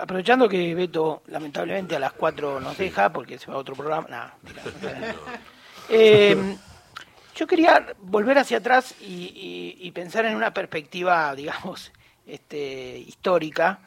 aprovechando 0.00 0.48
que 0.48 0.74
Beto 0.74 1.22
lamentablemente 1.26 1.96
a 1.96 1.98
las 1.98 2.12
4 2.12 2.60
nos 2.60 2.76
deja 2.78 3.12
porque 3.12 3.38
se 3.38 3.46
va 3.50 3.54
a 3.54 3.58
otro 3.58 3.74
programa. 3.74 4.06
Nah, 4.08 4.28
eh, 5.88 6.56
yo 7.34 7.46
quería 7.46 7.94
volver 7.98 8.38
hacia 8.38 8.58
atrás 8.58 8.94
y, 9.00 9.90
pensar 9.94 10.24
en 10.24 10.36
una 10.36 10.52
perspectiva, 10.52 11.34
digamos, 11.34 11.92
este, 12.26 12.98
histórica. 12.98 13.80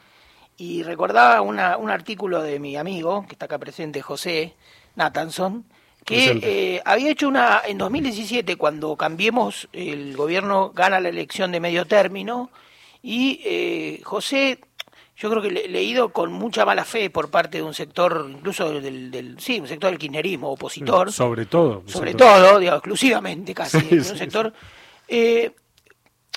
Y 0.56 0.84
recordaba 0.84 1.40
una, 1.40 1.76
un 1.76 1.90
artículo 1.90 2.42
de 2.42 2.60
mi 2.60 2.76
amigo, 2.76 3.26
que 3.26 3.34
está 3.34 3.46
acá 3.46 3.58
presente, 3.58 4.02
José 4.02 4.54
Nathanson, 4.94 5.64
que 6.04 6.38
eh, 6.42 6.82
había 6.84 7.10
hecho 7.10 7.26
una, 7.28 7.62
en 7.66 7.78
2017, 7.78 8.56
cuando 8.56 8.94
cambiemos, 8.96 9.68
el 9.72 10.16
gobierno 10.16 10.70
gana 10.70 11.00
la 11.00 11.08
elección 11.08 11.50
de 11.50 11.60
medio 11.60 11.86
término, 11.86 12.50
y 13.02 13.40
eh, 13.44 14.00
José 14.04 14.60
yo 15.16 15.30
creo 15.30 15.42
que 15.42 15.50
le, 15.50 15.68
leído 15.68 16.08
con 16.10 16.32
mucha 16.32 16.64
mala 16.64 16.84
fe 16.84 17.08
por 17.10 17.30
parte 17.30 17.58
de 17.58 17.62
un 17.62 17.74
sector, 17.74 18.26
incluso 18.28 18.80
del, 18.80 19.10
del 19.10 19.38
sí, 19.38 19.60
un 19.60 19.68
sector 19.68 19.90
del 19.90 19.98
kirchnerismo 19.98 20.50
opositor. 20.50 21.12
Sobre 21.12 21.46
todo. 21.46 21.82
Sobre 21.86 22.14
todo, 22.14 22.58
digamos, 22.58 22.78
exclusivamente 22.78 23.54
casi, 23.54 23.78
un 23.92 24.04
sector. 24.04 24.52
Eh, 25.06 25.52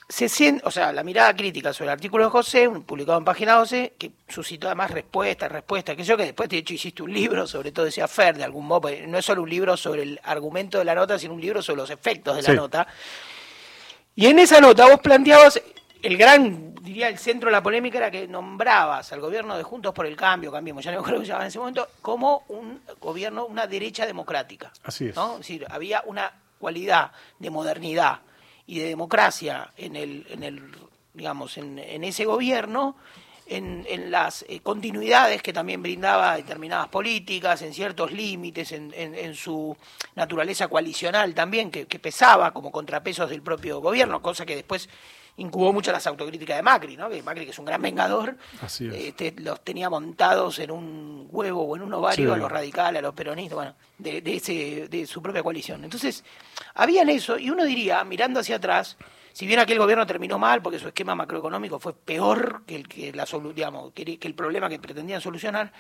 se 0.10 0.30
siente, 0.30 0.64
o 0.66 0.72
sea, 0.72 0.94
la 0.94 1.04
mirada 1.04 1.36
crítica 1.36 1.74
sobre 1.74 1.88
el 1.88 1.94
artículo 1.94 2.26
de 2.26 2.30
José, 2.30 2.70
publicado 2.86 3.18
en 3.18 3.26
página 3.26 3.56
12, 3.56 3.96
que 3.98 4.12
suscitó 4.28 4.68
además 4.68 4.92
respuestas, 4.92 5.52
respuestas, 5.52 5.98
que 5.98 6.04
yo 6.04 6.16
que 6.16 6.24
después 6.24 6.48
de 6.48 6.60
hecho 6.60 6.74
hiciste 6.74 7.04
un 7.04 7.14
libro 7.14 7.46
sobre 7.46 7.74
todo 7.74 7.88
ese 7.88 8.02
afer 8.02 8.38
de 8.38 8.44
algún 8.46 8.68
modo, 8.68 8.90
no 9.08 9.18
es 9.18 9.26
solo 9.26 9.42
un 9.42 9.50
libro 9.50 9.76
sobre 9.76 10.04
el 10.04 10.20
argumento 10.24 10.78
de 10.78 10.86
la 10.86 10.96
nota, 10.96 11.20
sino 11.20 11.34
un 11.34 11.42
libro 11.42 11.62
sobre 11.62 11.82
los 11.82 11.90
efectos 11.90 12.38
de 12.38 12.42
la 12.44 12.54
nota. 12.54 12.88
Y 14.16 14.28
en 14.28 14.40
esa 14.40 14.62
nota 14.62 14.88
vos 14.88 15.00
planteabas 15.02 15.62
el 16.08 16.18
gran, 16.18 16.74
diría, 16.76 17.10
el 17.10 17.18
centro 17.18 17.50
de 17.50 17.52
la 17.52 17.62
polémica 17.62 17.98
era 17.98 18.10
que 18.10 18.30
nombrabas 18.30 19.12
al 19.12 19.20
gobierno 19.20 19.58
de 19.58 19.64
Juntos 19.64 19.94
por 19.94 20.06
el 20.06 20.16
Cambio, 20.16 20.50
cambiemos, 20.50 20.82
ya 20.82 20.94
no 20.94 21.04
creo 21.04 21.20
que 21.20 21.26
se 21.26 21.34
en 21.34 21.42
ese 21.42 21.60
momento, 21.60 21.86
como 22.02 22.46
un 22.48 22.80
gobierno, 23.02 23.46
una 23.46 23.68
derecha 23.68 24.06
democrática. 24.06 24.72
Así 24.84 25.10
es. 25.10 25.16
¿no? 25.18 25.34
Es 25.34 25.40
decir, 25.40 25.66
había 25.70 26.02
una 26.06 26.32
cualidad 26.60 27.12
de 27.40 27.50
modernidad 27.50 28.22
y 28.66 28.80
de 28.80 28.88
democracia 28.88 29.70
en 29.76 29.98
el, 29.98 30.26
en 30.30 30.44
el 30.44 30.72
digamos, 31.14 31.58
en, 31.58 31.78
ese 32.06 32.24
gobierno, 32.24 32.96
en, 33.46 33.86
en 33.90 34.10
las 34.10 34.46
eh, 34.48 34.62
continuidades 34.62 35.42
que 35.42 35.52
también 35.52 35.84
brindaba 35.84 36.38
determinadas 36.38 36.88
políticas, 36.88 37.62
en 37.64 37.74
ciertos 37.74 38.14
límites, 38.14 38.72
en, 38.72 38.94
en, 38.94 39.36
su 39.36 39.76
naturaleza 40.16 40.70
coalicional 40.70 41.34
también, 41.34 41.70
que, 41.70 41.86
que 41.86 42.00
pesaba 42.00 42.52
como 42.52 42.72
contrapesos 42.72 43.30
del 43.30 43.42
propio 43.42 43.82
gobierno, 43.82 44.22
cosa 44.22 44.46
que 44.46 44.56
después 44.56 44.88
incubó 45.38 45.72
mucho 45.72 45.92
las 45.92 46.06
autocríticas 46.08 46.58
de 46.58 46.64
Macri, 46.64 46.98
¿no? 46.98 47.10
Que 47.10 47.22
Macri, 47.22 47.46
que 47.46 47.52
es 47.52 47.60
un 47.60 47.66
gran 47.66 47.82
vengador, 47.82 48.36
Este, 48.94 49.34
los 49.38 49.64
tenía 49.64 49.90
montados 49.90 50.60
en 50.60 50.72
un 50.72 51.28
huevo 51.30 51.64
o 51.64 51.76
en 51.76 51.84
un 51.84 51.94
ovario 51.94 52.34
a 52.34 52.38
los 52.38 52.52
radicales, 52.52 53.00
a 53.00 53.02
los 53.02 53.14
peronistas, 53.14 53.56
bueno, 53.56 53.76
de, 53.98 54.22
ese, 54.26 54.88
de 54.90 55.06
su 55.06 55.22
propia 55.22 55.44
coalición. 55.44 55.84
Entonces, 55.84 56.24
habían 56.74 57.10
eso, 57.10 57.38
y 57.38 57.50
uno 57.50 57.64
diría, 57.66 58.04
mirando 58.04 58.40
hacia 58.40 58.56
atrás, 58.56 58.98
si 59.32 59.46
bien 59.46 59.60
aquel 59.60 59.78
gobierno 59.78 60.08
terminó 60.08 60.40
mal, 60.40 60.62
porque 60.64 60.80
su 60.80 60.88
esquema 60.88 61.14
macroeconómico 61.14 61.80
fue 61.80 61.94
peor 61.94 62.64
que 62.66 62.76
el, 62.76 62.88
que 62.88 63.14
la, 63.14 63.28
digamos, 63.54 63.94
que 63.94 64.20
el 64.20 64.34
problema 64.34 64.68
que 64.70 64.80
pretendían 64.80 65.22
solucionar, 65.22 65.72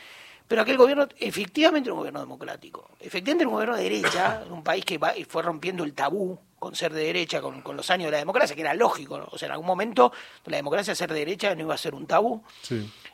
pero 0.47 0.61
aquel 0.61 0.77
gobierno 0.77 1.08
efectivamente 1.19 1.88
era 1.88 1.94
un 1.94 1.99
gobierno 1.99 2.19
democrático, 2.19 2.92
efectivamente 2.99 3.44
era 3.44 3.49
un 3.49 3.55
gobierno 3.55 3.75
de 3.75 3.83
derecha, 3.83 4.44
un 4.49 4.64
país 4.64 4.86
que 4.86 4.99
fue 5.27 5.42
rompiendo 5.42 5.83
el 5.83 5.94
tabú 5.94 6.39
con 6.59 6.75
ser 6.75 6.94
de 6.94 7.03
derecha, 7.03 7.41
con, 7.41 7.63
los 7.75 7.89
años 7.91 8.08
de 8.08 8.11
la 8.11 8.17
democracia, 8.17 8.55
que 8.55 8.61
era 8.61 8.73
lógico, 8.73 9.27
o 9.31 9.38
sea, 9.38 9.47
en 9.47 9.52
algún 9.52 9.67
momento 9.67 10.11
la 10.45 10.58
democracia 10.58 10.95
ser 10.95 11.11
de 11.14 11.19
derecha 11.19 11.53
no 11.55 11.61
iba 11.61 11.73
a 11.75 11.77
ser 11.77 11.94
un 11.94 12.08
tabú. 12.08 12.44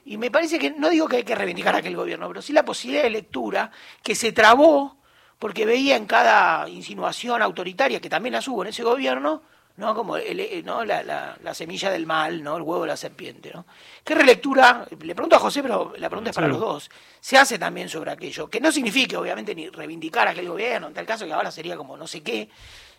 Y 0.06 0.18
me 0.18 0.32
parece 0.32 0.60
que, 0.60 0.72
no 0.72 0.90
digo 0.90 1.08
que 1.08 1.18
hay 1.18 1.24
que 1.24 1.36
reivindicar 1.36 1.76
aquel 1.76 1.96
gobierno, 1.96 2.28
pero 2.28 2.42
sí 2.42 2.54
la 2.54 2.64
posibilidad 2.64 3.04
de 3.04 3.10
lectura 3.10 3.72
que 4.02 4.16
se 4.16 4.32
trabó 4.32 4.98
porque 5.40 5.66
veía 5.66 5.98
en 5.98 6.06
cada 6.06 6.70
insinuación 6.70 7.42
autoritaria, 7.42 8.00
que 8.00 8.10
también 8.10 8.32
las 8.32 8.48
hubo 8.48 8.64
en 8.64 8.70
ese 8.70 8.82
gobierno, 8.82 9.42
¿no? 9.76 9.96
Como 9.96 10.16
el, 10.16 10.64
¿no? 10.64 10.86
La, 10.86 11.04
la, 11.04 11.54
semilla 11.54 11.90
del 11.92 12.06
mal, 12.06 12.44
¿no? 12.44 12.56
El 12.56 12.62
huevo 12.62 12.84
de 12.84 12.88
la 12.88 12.98
serpiente, 12.98 13.52
¿no? 13.54 13.66
¿Qué 14.04 14.16
relectura? 14.16 14.88
Le 15.02 15.16
pregunto 15.16 15.36
a 15.36 15.40
José, 15.40 15.62
pero 15.62 15.94
la 15.98 16.10
pregunta 16.10 16.30
es 16.30 16.36
para 16.36 16.48
los 16.48 16.60
dos. 16.60 16.90
Se 17.20 17.38
hace 17.38 17.60
también 17.60 17.90
sobre 17.90 18.12
aquello, 18.12 18.50
que 18.50 18.62
no 18.62 18.72
significa, 18.72 19.20
obviamente, 19.20 19.56
ni 19.56 19.68
reivindicar 19.70 20.28
aquel 20.28 20.48
gobierno, 20.48 20.88
en 20.88 20.94
tal 20.94 21.06
caso 21.06 21.26
que 21.26 21.34
ahora 21.34 21.52
sería 21.52 21.76
como 21.76 21.98
no 21.98 22.08
sé 22.08 22.22
qué, 22.22 22.50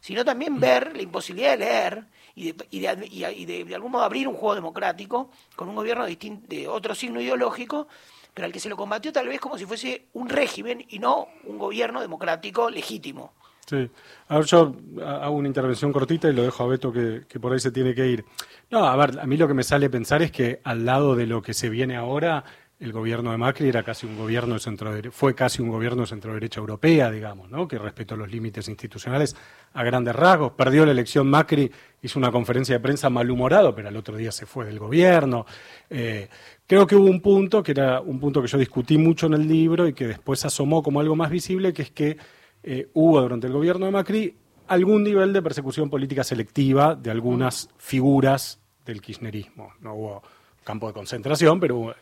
sino 0.04 0.22
también 0.22 0.60
ver 0.60 0.94
la 0.94 1.02
imposibilidad 1.02 1.52
de 1.52 1.64
leer 1.64 2.04
y 2.34 2.52
de, 2.52 2.66
y 2.70 2.80
de, 2.80 3.32
y 3.34 3.44
de, 3.46 3.64
de 3.64 3.74
algún 3.74 3.92
modo 3.92 4.02
abrir 4.02 4.28
un 4.28 4.34
juego 4.34 4.54
democrático 4.54 5.30
con 5.56 5.66
un 5.70 5.74
gobierno 5.74 6.04
distinto, 6.04 6.46
de 6.46 6.68
otro 6.68 6.94
signo 6.94 7.22
ideológico, 7.22 7.88
pero 8.34 8.44
al 8.44 8.52
que 8.52 8.60
se 8.60 8.68
lo 8.68 8.76
combatió 8.76 9.14
tal 9.14 9.28
vez 9.28 9.40
como 9.40 9.56
si 9.56 9.64
fuese 9.64 10.08
un 10.12 10.28
régimen 10.28 10.84
y 10.90 10.98
no 10.98 11.28
un 11.44 11.56
gobierno 11.56 12.02
democrático 12.02 12.68
legítimo. 12.68 13.32
Sí. 13.64 13.88
Ahora 14.28 14.44
yo 14.44 14.76
hago 15.02 15.36
una 15.36 15.48
intervención 15.48 15.90
cortita 15.90 16.28
y 16.28 16.34
lo 16.34 16.42
dejo 16.42 16.64
a 16.64 16.66
Beto 16.66 16.92
que, 16.92 17.40
por 17.40 17.54
ahí 17.54 17.60
se 17.60 17.70
tiene 17.70 17.94
que 17.94 18.06
ir. 18.06 18.26
No, 18.70 18.84
a 18.84 18.94
ver, 18.96 19.18
a 19.18 19.24
mí 19.24 19.38
lo 19.38 19.48
que 19.48 19.54
me 19.54 19.62
sale 19.62 19.88
pensar 19.88 20.20
es 20.20 20.30
que 20.30 20.60
al 20.64 20.84
lado 20.84 21.16
de 21.16 21.26
lo 21.26 21.40
que 21.40 21.54
se 21.54 21.70
viene 21.70 21.96
ahora, 21.96 22.44
el 22.84 22.92
gobierno 22.92 23.30
de 23.30 23.38
Macri 23.38 23.68
era 23.68 23.82
casi 23.82 24.06
un 24.06 24.16
gobierno 24.16 24.54
de 24.54 24.60
centro 24.60 24.92
fue 25.10 25.34
casi 25.34 25.62
un 25.62 25.70
gobierno 25.70 26.02
de 26.02 26.06
centro 26.06 26.34
derecha 26.34 26.60
europea, 26.60 27.10
digamos, 27.10 27.50
¿no? 27.50 27.66
que 27.66 27.78
respetó 27.78 28.14
los 28.14 28.30
límites 28.30 28.68
institucionales 28.68 29.34
a 29.72 29.82
grandes 29.82 30.14
rasgos. 30.14 30.52
Perdió 30.52 30.84
la 30.84 30.92
elección 30.92 31.26
Macri, 31.28 31.70
hizo 32.02 32.18
una 32.18 32.30
conferencia 32.30 32.74
de 32.74 32.80
prensa 32.80 33.08
malhumorado, 33.08 33.74
pero 33.74 33.88
al 33.88 33.96
otro 33.96 34.16
día 34.18 34.30
se 34.30 34.44
fue 34.44 34.66
del 34.66 34.78
gobierno. 34.78 35.46
Eh, 35.88 36.28
creo 36.66 36.86
que 36.86 36.94
hubo 36.94 37.06
un 37.06 37.22
punto, 37.22 37.62
que 37.62 37.72
era 37.72 38.02
un 38.02 38.20
punto 38.20 38.42
que 38.42 38.48
yo 38.48 38.58
discutí 38.58 38.98
mucho 38.98 39.28
en 39.28 39.34
el 39.34 39.48
libro 39.48 39.88
y 39.88 39.94
que 39.94 40.06
después 40.06 40.44
asomó 40.44 40.82
como 40.82 41.00
algo 41.00 41.16
más 41.16 41.30
visible, 41.30 41.72
que 41.72 41.82
es 41.82 41.90
que 41.90 42.18
eh, 42.62 42.88
hubo 42.92 43.18
durante 43.22 43.46
el 43.46 43.54
gobierno 43.54 43.86
de 43.86 43.92
Macri 43.92 44.36
algún 44.68 45.04
nivel 45.04 45.32
de 45.32 45.40
persecución 45.40 45.88
política 45.88 46.22
selectiva 46.22 46.94
de 46.94 47.10
algunas 47.10 47.70
figuras 47.78 48.60
del 48.84 49.00
kirchnerismo. 49.00 49.72
No 49.80 49.94
hubo 49.94 50.22
campo 50.64 50.86
de 50.86 50.92
concentración, 50.92 51.60
pero 51.60 51.94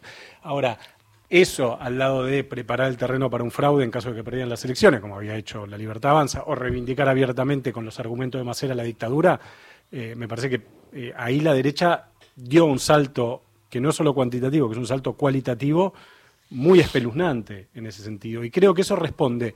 ahora 0.43 0.79
eso 1.29 1.79
al 1.81 1.99
lado 1.99 2.25
de 2.25 2.45
preparar 2.45 2.89
el 2.89 2.97
terreno 2.97 3.31
para 3.31 3.43
un 3.43 3.51
fraude 3.51 3.85
en 3.85 3.91
caso 3.91 4.11
de 4.11 4.17
que 4.17 4.25
perdieran 4.25 4.51
las 4.51 4.65
elecciones, 4.65 5.01
como 5.01 5.17
había 5.17 5.35
hecho 5.35 5.67
la 5.67 5.79
Libertad 5.79 6.13
Avanza, 6.13 6.45
o 6.47 6.55
reivindicar 6.55 7.09
abiertamente 7.09 7.73
con 7.73 7.85
los 7.85 7.99
argumentos 7.99 8.39
de 8.39 8.45
Macera 8.45 8.75
la 8.75 8.83
dictadura, 8.83 9.41
eh, 9.91 10.15
me 10.17 10.29
parece 10.29 10.51
que 10.51 10.61
eh, 10.93 11.13
ahí 11.17 11.41
la 11.41 11.55
derecha 11.55 12.09
dio 12.37 12.67
un 12.67 12.79
salto 12.79 13.43
que 13.69 13.81
no 13.81 13.91
es 13.91 13.97
solo 13.97 14.15
cuantitativo, 14.15 14.69
que 14.69 14.73
es 14.73 14.79
un 14.79 14.87
salto 14.87 15.15
cualitativo 15.15 15.95
muy 16.51 16.81
espeluznante 16.81 17.69
en 17.75 17.87
ese 17.87 18.03
sentido. 18.03 18.45
Y 18.45 18.51
creo 18.51 18.75
que 18.75 18.83
eso 18.83 18.97
responde 18.97 19.55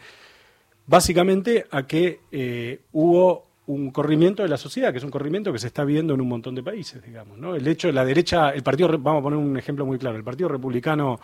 básicamente 0.86 1.66
a 1.70 1.86
que 1.86 2.20
eh, 2.32 2.80
hubo 2.92 3.45
un 3.66 3.90
corrimiento 3.90 4.42
de 4.42 4.48
la 4.48 4.56
sociedad, 4.56 4.92
que 4.92 4.98
es 4.98 5.04
un 5.04 5.10
corrimiento 5.10 5.52
que 5.52 5.58
se 5.58 5.66
está 5.66 5.84
viendo 5.84 6.14
en 6.14 6.20
un 6.20 6.28
montón 6.28 6.54
de 6.54 6.62
países, 6.62 7.02
digamos. 7.02 7.38
¿no? 7.38 7.54
El 7.54 7.66
hecho 7.66 7.88
de 7.88 7.92
la 7.92 8.04
derecha, 8.04 8.50
el 8.50 8.62
partido, 8.62 8.88
vamos 8.98 9.20
a 9.20 9.22
poner 9.22 9.38
un 9.38 9.56
ejemplo 9.56 9.84
muy 9.84 9.98
claro, 9.98 10.16
el 10.16 10.24
Partido 10.24 10.48
Republicano 10.48 11.18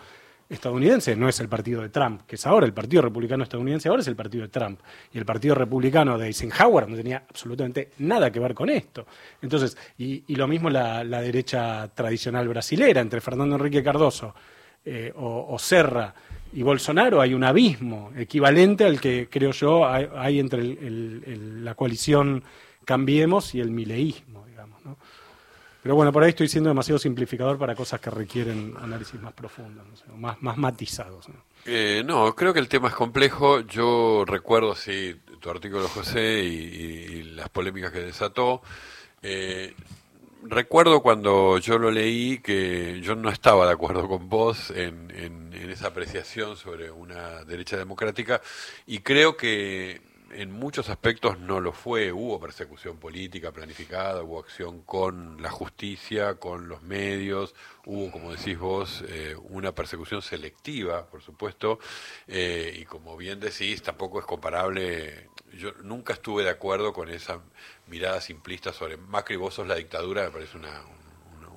estadounidense 0.49 1.15
no 1.15 1.29
es 1.29 1.39
el 1.39 1.47
partido 1.47 1.81
de 1.81 1.89
Trump, 1.89 2.23
que 2.27 2.35
es 2.35 2.45
ahora, 2.45 2.65
el 2.65 2.73
Partido 2.73 3.01
Republicano 3.01 3.43
estadounidense 3.43 3.87
ahora 3.87 4.01
es 4.01 4.07
el 4.07 4.15
partido 4.15 4.43
de 4.43 4.49
Trump. 4.49 4.79
Y 5.13 5.17
el 5.17 5.25
Partido 5.25 5.55
Republicano 5.55 6.17
de 6.17 6.27
Eisenhower 6.27 6.87
no 6.87 6.95
tenía 6.95 7.23
absolutamente 7.27 7.91
nada 7.99 8.29
que 8.29 8.39
ver 8.39 8.53
con 8.53 8.69
esto. 8.69 9.05
Entonces, 9.41 9.77
y, 9.97 10.35
lo 10.35 10.47
mismo 10.47 10.69
la, 10.69 11.03
derecha 11.03 11.87
tradicional 11.93 12.47
brasilera, 12.49 12.99
entre 13.01 13.21
Fernando 13.21 13.55
Enrique 13.55 13.81
Cardoso 13.81 14.35
eh, 14.85 15.13
o 15.15 15.57
Serra 15.57 16.13
y 16.53 16.63
Bolsonaro 16.63 17.19
hay 17.19 17.33
un 17.33 17.43
abismo 17.43 18.11
equivalente 18.15 18.85
al 18.85 19.01
que 19.01 19.27
creo 19.29 19.51
yo 19.51 19.87
hay, 19.87 20.39
entre 20.39 20.77
la 21.61 21.75
coalición 21.75 22.43
Cambiemos 22.85 23.55
y 23.55 23.61
el 23.61 23.71
mileísmo, 23.71 24.45
digamos. 24.45 24.83
¿no? 24.83 24.97
Pero 25.81 25.95
bueno, 25.95 26.11
por 26.11 26.23
ahí 26.23 26.29
estoy 26.29 26.47
siendo 26.47 26.69
demasiado 26.69 26.99
simplificador 26.99 27.57
para 27.57 27.75
cosas 27.75 27.99
que 27.99 28.09
requieren 28.09 28.73
análisis 28.81 29.19
más 29.21 29.33
profundos, 29.33 29.85
más, 30.15 30.41
más 30.41 30.57
matizados. 30.57 31.29
¿no? 31.29 31.35
Eh, 31.65 32.03
no, 32.05 32.35
creo 32.35 32.53
que 32.53 32.59
el 32.59 32.67
tema 32.67 32.89
es 32.89 32.93
complejo. 32.93 33.61
Yo 33.61 34.25
recuerdo, 34.25 34.75
sí, 34.75 35.15
tu 35.39 35.49
artículo, 35.49 35.87
José, 35.87 36.43
y, 36.43 37.23
las 37.35 37.49
polémicas 37.49 37.91
que 37.91 37.99
desató. 37.99 38.61
Eh, 39.21 39.73
recuerdo 40.45 41.01
cuando 41.01 41.57
yo 41.57 41.77
lo 41.77 41.91
leí 41.91 42.39
que 42.39 43.01
yo 43.01 43.15
no 43.15 43.29
estaba 43.29 43.65
de 43.65 43.73
acuerdo 43.73 44.07
con 44.07 44.29
vos 44.29 44.71
en, 44.71 45.11
en, 45.11 45.43
esa 45.69 45.87
apreciación 45.87 46.55
sobre 46.55 46.91
una 46.91 47.43
derecha 47.45 47.77
democrática 47.77 48.41
y 48.85 48.99
creo 48.99 49.35
que 49.35 50.01
en 50.35 50.51
muchos 50.51 50.89
aspectos 50.89 51.39
no 51.39 51.59
lo 51.59 51.71
fue. 51.71 52.11
Hubo 52.11 52.39
persecución 52.39 52.97
política 52.97 53.51
planificada, 53.51 54.23
hubo 54.23 54.39
acción 54.39 54.81
con 54.81 55.41
la 55.41 55.49
justicia, 55.49 56.35
con 56.35 56.67
los 56.67 56.81
medios, 56.81 57.55
hubo, 57.85 58.11
como 58.11 58.31
decís 58.33 58.57
vos, 58.57 59.03
eh, 59.07 59.35
una 59.49 59.73
persecución 59.73 60.21
selectiva, 60.21 61.05
por 61.07 61.21
supuesto, 61.21 61.79
eh, 62.27 62.75
y 62.79 62.85
como 62.85 63.15
bien 63.17 63.39
decís, 63.39 63.81
tampoco 63.81 64.19
es 64.19 64.25
comparable. 64.25 65.29
Yo 65.53 65.71
nunca 65.83 66.13
estuve 66.13 66.43
de 66.43 66.49
acuerdo 66.49 66.93
con 66.93 67.09
esa 67.09 67.39
mirada 67.87 68.21
simplista 68.21 68.73
sobre 68.73 68.97
Macri, 68.97 69.35
vos 69.35 69.53
sos 69.53 69.67
la 69.67 69.75
dictadura, 69.75 70.23
me 70.23 70.31
parece 70.31 70.57
una, 70.57 70.83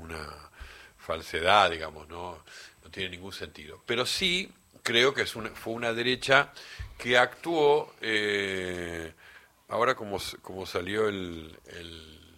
una, 0.00 0.50
falsedad, 0.98 1.70
digamos, 1.70 2.08
¿no? 2.08 2.42
no 2.82 2.90
tiene 2.90 3.10
ningún 3.10 3.32
sentido. 3.32 3.80
Pero 3.86 4.04
sí 4.04 4.52
creo 4.86 5.12
que 5.12 5.26
fue 5.26 5.72
una 5.72 5.92
derecha 5.92 6.52
que 6.96 7.18
actuó, 7.18 7.92
eh, 8.00 9.12
ahora 9.66 9.96
como, 9.96 10.18
como 10.42 10.64
salió 10.64 11.08
el, 11.08 11.58
el, 11.66 12.36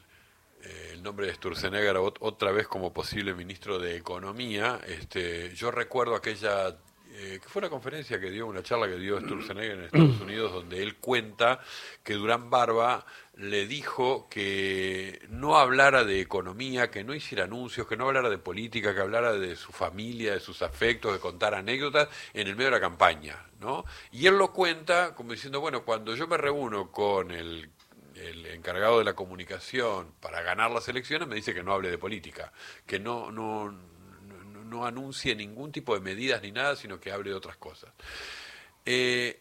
eh, 0.64 0.90
el 0.94 1.02
nombre 1.02 1.26
de 1.26 1.34
Sturzenegger 1.34 1.98
otra 1.98 2.50
vez 2.50 2.66
como 2.66 2.94
posible 2.94 3.34
ministro 3.34 3.78
de 3.78 3.96
Economía, 3.96 4.80
este, 4.86 5.54
yo 5.54 5.70
recuerdo 5.70 6.14
aquella 6.14 6.74
eh, 7.20 7.40
que 7.42 7.48
fue 7.48 7.58
una 7.58 7.68
conferencia 7.68 8.20
que 8.20 8.30
dio, 8.30 8.46
una 8.46 8.62
charla 8.62 8.86
que 8.86 8.96
dio 8.96 9.20
Sturzenegger 9.20 9.72
en 9.72 9.84
Estados 9.86 10.20
Unidos, 10.22 10.52
donde 10.52 10.80
él 10.80 10.96
cuenta 10.98 11.58
que 12.04 12.14
Durán 12.14 12.48
Barba 12.48 13.04
le 13.34 13.66
dijo 13.66 14.28
que 14.30 15.26
no 15.28 15.58
hablara 15.58 16.04
de 16.04 16.20
economía, 16.20 16.92
que 16.92 17.02
no 17.02 17.14
hiciera 17.14 17.44
anuncios, 17.44 17.88
que 17.88 17.96
no 17.96 18.06
hablara 18.06 18.30
de 18.30 18.38
política, 18.38 18.94
que 18.94 19.00
hablara 19.00 19.32
de 19.32 19.56
su 19.56 19.72
familia, 19.72 20.34
de 20.34 20.40
sus 20.40 20.62
afectos, 20.62 21.12
de 21.12 21.18
contar 21.18 21.54
anécdotas 21.54 22.08
en 22.34 22.46
el 22.46 22.54
medio 22.54 22.66
de 22.66 22.76
la 22.76 22.80
campaña, 22.80 23.44
¿no? 23.58 23.84
Y 24.12 24.26
él 24.26 24.38
lo 24.38 24.52
cuenta 24.52 25.16
como 25.16 25.32
diciendo, 25.32 25.60
bueno, 25.60 25.84
cuando 25.84 26.14
yo 26.14 26.28
me 26.28 26.36
reúno 26.36 26.92
con 26.92 27.32
el 27.32 27.68
el 28.14 28.46
encargado 28.46 28.98
de 28.98 29.04
la 29.04 29.14
comunicación 29.14 30.12
para 30.20 30.42
ganar 30.42 30.72
las 30.72 30.88
elecciones 30.88 31.28
me 31.28 31.36
dice 31.36 31.54
que 31.54 31.62
no 31.62 31.72
hable 31.72 31.88
de 31.88 31.98
política, 31.98 32.52
que 32.84 32.98
no, 32.98 33.30
no, 33.30 33.72
no 34.68 34.86
anuncie 34.86 35.34
ningún 35.34 35.72
tipo 35.72 35.94
de 35.94 36.00
medidas 36.00 36.42
ni 36.42 36.52
nada, 36.52 36.76
sino 36.76 37.00
que 37.00 37.12
hable 37.12 37.30
de 37.30 37.36
otras 37.36 37.56
cosas. 37.56 37.90
Eh, 38.84 39.40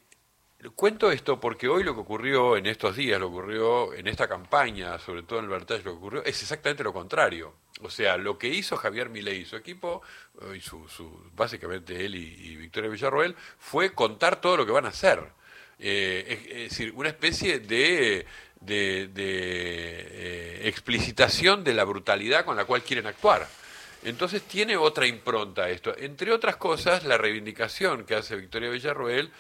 cuento 0.76 1.12
esto 1.12 1.40
porque 1.40 1.68
hoy 1.68 1.84
lo 1.84 1.94
que 1.94 2.02
ocurrió 2.02 2.58
en 2.58 2.66
estos 2.66 2.96
días, 2.96 3.20
lo 3.20 3.28
que 3.28 3.38
ocurrió 3.38 3.94
en 3.94 4.08
esta 4.08 4.28
campaña, 4.28 4.98
sobre 5.00 5.24
todo 5.24 5.40
en 5.40 5.46
el 5.46 5.52
Vertage, 5.52 5.84
lo 5.84 5.92
que 5.92 5.98
ocurrió 5.98 6.24
es 6.24 6.42
exactamente 6.42 6.84
lo 6.84 6.94
contrario. 6.94 7.54
O 7.82 7.90
sea, 7.90 8.18
lo 8.18 8.38
que 8.38 8.48
hizo 8.48 8.76
Javier 8.76 9.10
Milei 9.10 9.42
y 9.42 9.46
su 9.46 9.56
equipo, 9.56 10.02
y 10.56 10.62
su, 10.62 10.86
básicamente 11.36 12.06
él 12.06 12.16
y, 12.16 12.56
Victoria 12.56 12.90
Villarroel, 12.90 13.36
fue 13.60 13.94
contar 13.94 14.42
todo 14.42 14.58
lo 14.58 14.66
que 14.66 14.72
van 14.72 14.86
a 14.86 14.90
hacer. 14.90 15.24
Eh, 15.80 16.48
es, 16.50 16.72
decir, 16.72 16.92
una 16.96 17.10
especie 17.10 17.60
de, 17.60 18.26
de, 18.62 19.12
eh, 19.16 20.62
explicitación 20.64 21.64
de 21.64 21.76
la 21.76 21.84
brutalidad 21.84 22.46
con 22.46 22.58
la 22.58 22.66
cual 22.66 22.82
quieren 22.82 23.06
actuar. 23.06 23.48
Entonces 24.04 24.44
tiene 24.44 24.78
otra 24.78 25.08
impronta 25.08 25.70
esto. 25.70 25.96
Entre 25.98 26.32
otras 26.32 26.58
cosas, 26.58 27.04
la 27.04 27.18
reivindicación 27.18 28.06
que 28.06 28.16
hace 28.16 28.36
Victoria 28.36 28.70
Villarroel 28.70 29.32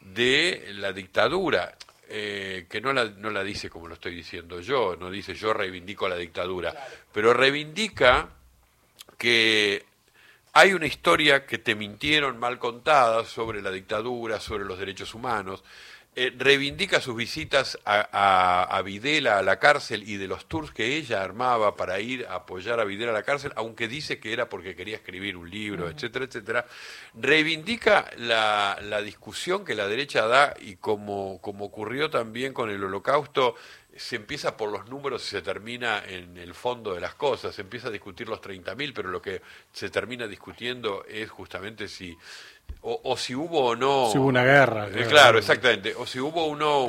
de 0.00 0.72
la 0.74 0.92
dictadura, 0.92 1.76
eh, 2.08 2.66
que 2.68 2.80
no 2.80 2.92
la, 2.92 3.04
no 3.04 3.30
la 3.30 3.42
dice 3.42 3.68
como 3.68 3.88
lo 3.88 3.94
estoy 3.94 4.14
diciendo 4.14 4.60
yo, 4.60 4.96
no 4.96 5.10
dice 5.10 5.34
yo 5.34 5.52
reivindico 5.52 6.08
la 6.08 6.16
dictadura, 6.16 6.74
pero 7.12 7.32
reivindica 7.32 8.28
que 9.18 9.84
hay 10.52 10.72
una 10.72 10.86
historia 10.86 11.44
que 11.44 11.58
te 11.58 11.74
mintieron 11.74 12.38
mal 12.38 12.58
contada 12.58 13.24
sobre 13.24 13.60
la 13.60 13.70
dictadura, 13.70 14.40
sobre 14.40 14.64
los 14.64 14.78
derechos 14.78 15.14
humanos, 15.14 15.62
eh, 16.18 16.32
reivindica 16.34 17.02
sus 17.02 17.14
visitas 17.14 17.78
a, 17.84 18.80
Videla 18.82 19.36
a 19.36 19.42
la 19.42 19.58
cárcel 19.58 20.02
y 20.08 20.16
de 20.16 20.26
los 20.26 20.46
tours 20.46 20.70
que 20.70 20.96
ella 20.96 21.22
armaba 21.22 21.76
para 21.76 22.00
ir 22.00 22.26
a 22.26 22.36
apoyar 22.36 22.80
a 22.80 22.84
Videla 22.84 23.10
a 23.10 23.14
la 23.14 23.22
cárcel, 23.22 23.52
aunque 23.54 23.86
dice 23.86 24.18
que 24.18 24.32
era 24.32 24.48
porque 24.48 24.74
quería 24.74 24.96
escribir 24.96 25.36
un 25.36 25.50
libro, 25.50 25.90
etcétera, 25.90 26.24
etcétera. 26.24 26.66
Reivindica 27.12 28.10
la, 28.16 29.02
discusión 29.04 29.62
que 29.62 29.74
la 29.74 29.86
derecha 29.88 30.26
da 30.26 30.54
y 30.58 30.76
como, 30.76 31.38
como 31.42 31.66
ocurrió 31.66 32.08
también 32.08 32.54
con 32.54 32.70
el 32.70 32.82
holocausto, 32.82 33.54
se 33.94 34.16
empieza 34.16 34.56
por 34.56 34.70
los 34.70 34.88
números 34.88 35.22
y 35.26 35.30
se 35.30 35.42
termina 35.42 36.02
en 36.06 36.38
el 36.38 36.54
fondo 36.54 36.94
de 36.94 37.00
las 37.00 37.14
cosas. 37.14 37.54
Se 37.54 37.62
empieza 37.62 37.88
a 37.88 37.90
discutir 37.90 38.28
los 38.28 38.40
30.000, 38.40 38.92
pero 38.94 39.10
lo 39.10 39.20
que 39.20 39.42
se 39.72 39.90
termina 39.90 40.26
discutiendo 40.26 41.04
es 41.06 41.30
justamente 41.30 41.88
si 41.88 42.16
o, 42.88 43.16
si 43.16 43.34
hubo 43.34 43.66
o 43.66 43.76
no... 43.76 44.10
Si 44.12 44.18
hubo 44.18 44.28
una 44.28 44.44
guerra. 44.44 44.88
Eh, 44.88 45.06
claro, 45.08 45.38
exactamente. 45.38 45.94
O 45.96 46.06
si 46.06 46.20
hubo 46.20 46.46
o 46.46 46.54
no 46.54 46.86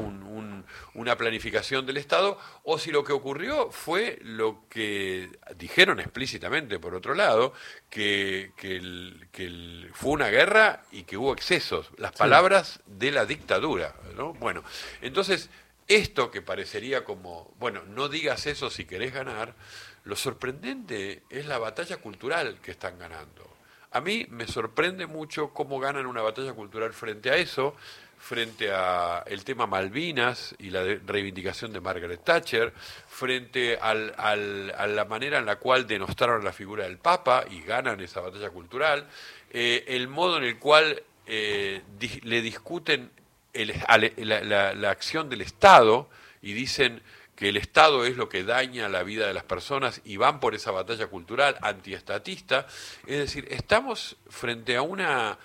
una 0.93 1.15
planificación 1.15 1.85
del 1.87 1.97
Estado, 1.97 2.37
o 2.63 2.77
si 2.77 2.91
lo 2.91 3.03
que 3.03 3.13
ocurrió 3.13 3.71
fue 3.71 4.19
lo 4.21 4.61
que 4.69 5.29
dijeron 5.55 5.99
explícitamente, 5.99 6.77
por 6.77 6.93
otro 6.93 7.15
lado, 7.15 7.53
que, 7.89 8.51
que, 8.57 9.89
fue 9.93 10.11
una 10.11 10.27
guerra 10.27 10.83
y 10.91 11.03
que 11.03 11.17
hubo 11.17 11.33
excesos. 11.33 11.89
Las 11.97 12.11
palabras 12.11 12.79
de 12.85 13.11
la 13.11 13.25
dictadura. 13.25 13.95
¿no? 14.15 14.33
Bueno, 14.33 14.63
entonces, 15.01 15.49
esto 15.87 16.29
que 16.29 16.43
parecería 16.43 17.03
como, 17.03 17.53
bueno, 17.57 17.81
no 17.87 18.07
digas 18.07 18.45
eso 18.45 18.69
si 18.69 18.85
querés 18.85 19.13
ganar, 19.13 19.55
lo 20.03 20.15
sorprendente 20.15 21.23
es 21.29 21.47
la 21.47 21.57
batalla 21.57 21.97
cultural 21.97 22.59
que 22.61 22.71
están 22.71 22.99
ganando. 22.99 23.56
A 23.97 24.01
mí 24.01 24.27
me 24.29 24.45
sorprende 24.45 25.07
mucho 25.07 25.49
cómo 25.49 25.79
ganan 25.79 26.05
una 26.05 26.21
batalla 26.21 26.53
cultural 26.53 26.93
frente 26.93 27.31
a 27.31 27.37
eso, 27.37 27.75
frente 28.19 28.69
a 28.71 29.23
el 29.25 29.43
tema 29.43 29.65
Malvinas 29.65 30.53
y 30.59 30.69
la 30.69 30.83
reivindicación 30.83 31.73
de 31.73 31.81
Margaret 31.81 32.23
Thatcher, 32.23 32.73
frente 33.07 33.75
al, 33.81 34.13
a 34.19 34.85
la 34.85 35.05
manera 35.05 35.39
en 35.39 35.47
la 35.47 35.55
cual 35.55 35.87
denostaron 35.87 36.43
la 36.43 36.53
figura 36.53 36.83
del 36.83 36.99
Papa 36.99 37.45
y 37.49 37.63
ganan 37.63 37.99
esa 37.99 38.21
batalla 38.21 38.51
cultural, 38.51 39.07
eh, 39.49 39.83
el 39.87 40.07
modo 40.07 40.37
en 40.37 40.43
el 40.43 40.59
cual 40.59 41.01
eh, 41.25 41.81
le 42.21 42.41
discuten 42.43 43.09
la 43.55 44.91
acción 44.91 45.27
del 45.27 45.41
Estado 45.41 46.07
y 46.43 46.53
dicen 46.53 47.01
que 47.37 47.49
el 47.49 47.57
Estado 47.57 48.03
es 48.05 48.17
lo 48.17 48.27
que 48.27 48.43
daña 48.43 48.89
la 48.89 49.03
vida 49.03 49.27
de 49.27 49.33
las 49.33 49.43
personas 49.43 50.01
y 50.03 50.17
van 50.17 50.39
por 50.39 50.55
esa 50.55 50.71
batalla 50.71 51.05
cultural 51.05 51.55
antiestatista. 51.61 52.65
Es 53.05 53.19
decir, 53.19 53.47
estamos 53.51 54.17
frente 54.27 54.75
a 54.75 54.81
una 54.81 55.37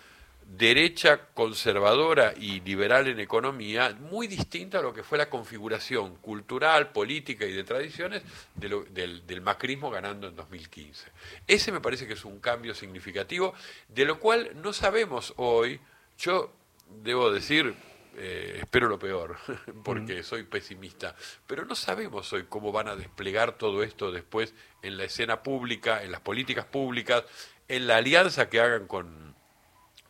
derecha 0.57 1.29
conservadora 1.35 2.33
y 2.35 2.61
liberal 2.61 3.09
en 3.09 3.21
economía 3.21 3.95
muy 4.01 4.27
distinta 4.27 4.79
a 4.79 4.83
lo 4.83 4.95
que 4.95 5.03
fue 5.03 5.19
la 5.19 5.29
configuración 5.29 6.17
cultural, 6.17 6.93
política 6.93 7.45
y 7.45 7.53
de 7.53 7.63
tradiciones 7.63 8.23
del, 8.55 9.23
del, 9.27 9.41
macrismo 9.43 9.91
ganando 9.91 10.29
en 10.29 10.37
2015. 10.37 11.09
Ese 11.47 11.73
me 11.73 11.81
parece 11.81 12.07
que 12.07 12.15
es 12.15 12.25
un 12.25 12.41
cambio 12.41 12.75
significativo, 12.75 13.55
de 13.89 14.07
lo 14.07 14.19
cual 14.19 14.51
no 14.63 14.73
sabemos 14.73 15.35
hoy, 15.37 15.79
yo 16.19 16.53
debo 17.03 17.31
decir, 17.31 17.75
eh, 18.17 18.59
espero 18.61 18.89
lo 18.89 18.99
peor, 18.99 19.37
porque 19.85 20.23
soy 20.23 20.43
pesimista, 20.45 21.15
pero 21.47 21.65
no 21.65 21.75
sabemos 21.75 22.33
hoy 22.33 22.45
cómo 22.49 22.73
van 22.73 22.89
a 22.89 22.97
desplegar 22.97 23.57
todo 23.57 23.83
esto 23.83 24.13
después 24.13 24.55
en 24.83 24.97
la 24.97 25.05
escena 25.05 25.43
pública, 25.43 26.03
en 26.03 26.13
las 26.13 26.21
políticas 26.21 26.67
públicas, 26.67 27.25
en 27.69 27.87
la 27.87 27.97
alianza 27.97 28.49
que 28.49 28.61
hagan 28.61 28.87
con, 28.87 29.35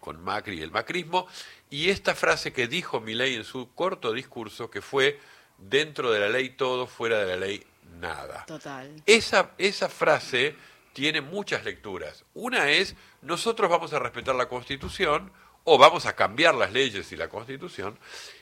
con 0.01 0.23
Macri 0.23 0.59
y 0.59 0.63
el 0.63 0.71
macrismo, 0.71 1.27
y 1.71 1.91
esta 1.91 2.15
frase 2.15 2.53
que 2.53 2.67
dijo 2.67 3.01
Milei 3.01 3.35
en 3.35 3.45
su 3.45 3.73
corto 3.75 4.13
discurso, 4.13 4.71
que 4.71 4.83
fue 4.83 5.21
dentro 5.59 6.11
de 6.11 6.21
la 6.21 6.29
ley 6.29 6.51
todo, 6.51 6.87
fuera 6.87 7.19
de 7.19 7.27
la 7.27 7.37
ley 7.37 7.65
nada. 8.01 8.45
Total. 8.47 9.03
Esa, 9.07 9.53
esa 9.59 9.89
frase 9.89 10.57
tiene 10.93 11.21
muchas 11.21 11.65
lecturas. 11.65 12.25
Una 12.35 12.71
es, 12.71 12.97
nosotros 13.23 13.71
vamos 13.71 13.93
a 13.93 13.99
respetar 13.99 14.35
la 14.35 14.49
Constitución, 14.49 15.33
o 15.65 15.79
vamos 15.79 16.07
a 16.07 16.15
cambiar 16.15 16.55
las 16.55 16.73
leyes 16.73 17.11
y 17.13 17.17
la 17.17 17.29
constitución. 17.29 17.99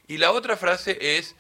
Y 0.09 0.19
la 0.19 0.33
otra 0.33 0.57
frase 0.57 1.19
es, 1.19 1.37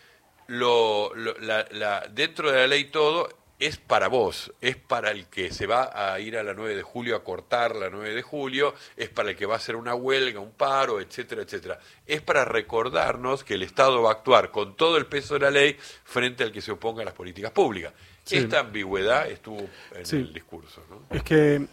lo, 0.47 1.13
la, 1.15 2.07
dentro 2.11 2.51
de 2.51 2.59
la 2.59 2.67
ley 2.67 2.85
todo 2.85 3.29
es 3.61 3.77
para 3.77 4.09
vos, 4.09 4.53
es 4.63 4.77
para 4.77 5.11
el 5.11 5.27
que 5.27 5.53
se 5.53 5.67
va 5.67 5.91
a 5.93 6.19
ir 6.19 6.39
a 6.39 6.43
la 6.43 6.55
9 6.55 6.77
de 6.77 6.83
julio 6.83 7.15
a 7.15 7.23
cortar 7.23 7.77
la 7.77 7.91
9 7.91 8.15
de 8.15 8.23
julio, 8.23 8.75
es 8.97 9.11
para 9.11 9.31
el 9.31 9.37
que 9.37 9.45
va 9.45 9.55
a 9.55 9.57
hacer 9.59 9.77
una 9.77 9.95
huelga, 9.95 10.41
un 10.41 10.53
paro, 10.53 10.99
etcétera, 10.99 11.43
etcétera. 11.43 11.79
Es 12.07 12.23
para 12.23 12.47
recordarnos 12.47 13.45
que 13.45 13.55
el 13.55 13.63
Estado 13.63 14.01
va 14.01 14.11
a 14.11 14.13
actuar 14.15 14.51
con 14.51 14.77
todo 14.77 14.97
el 14.97 15.07
peso 15.07 15.35
de 15.35 15.41
la 15.41 15.51
ley 15.51 15.77
frente 16.05 16.43
al 16.43 16.53
que 16.53 16.63
se 16.63 16.73
oponga 16.73 17.03
a 17.03 17.05
las 17.05 17.15
políticas 17.15 17.51
públicas. 17.53 17.93
Esta 18.31 18.61
ambigüedad 18.61 19.29
estuvo 19.29 19.69
en 19.93 20.07
el 20.11 20.33
discurso. 20.33 20.83
¿no? 20.89 21.03
Es 21.15 21.23
que 21.23 21.67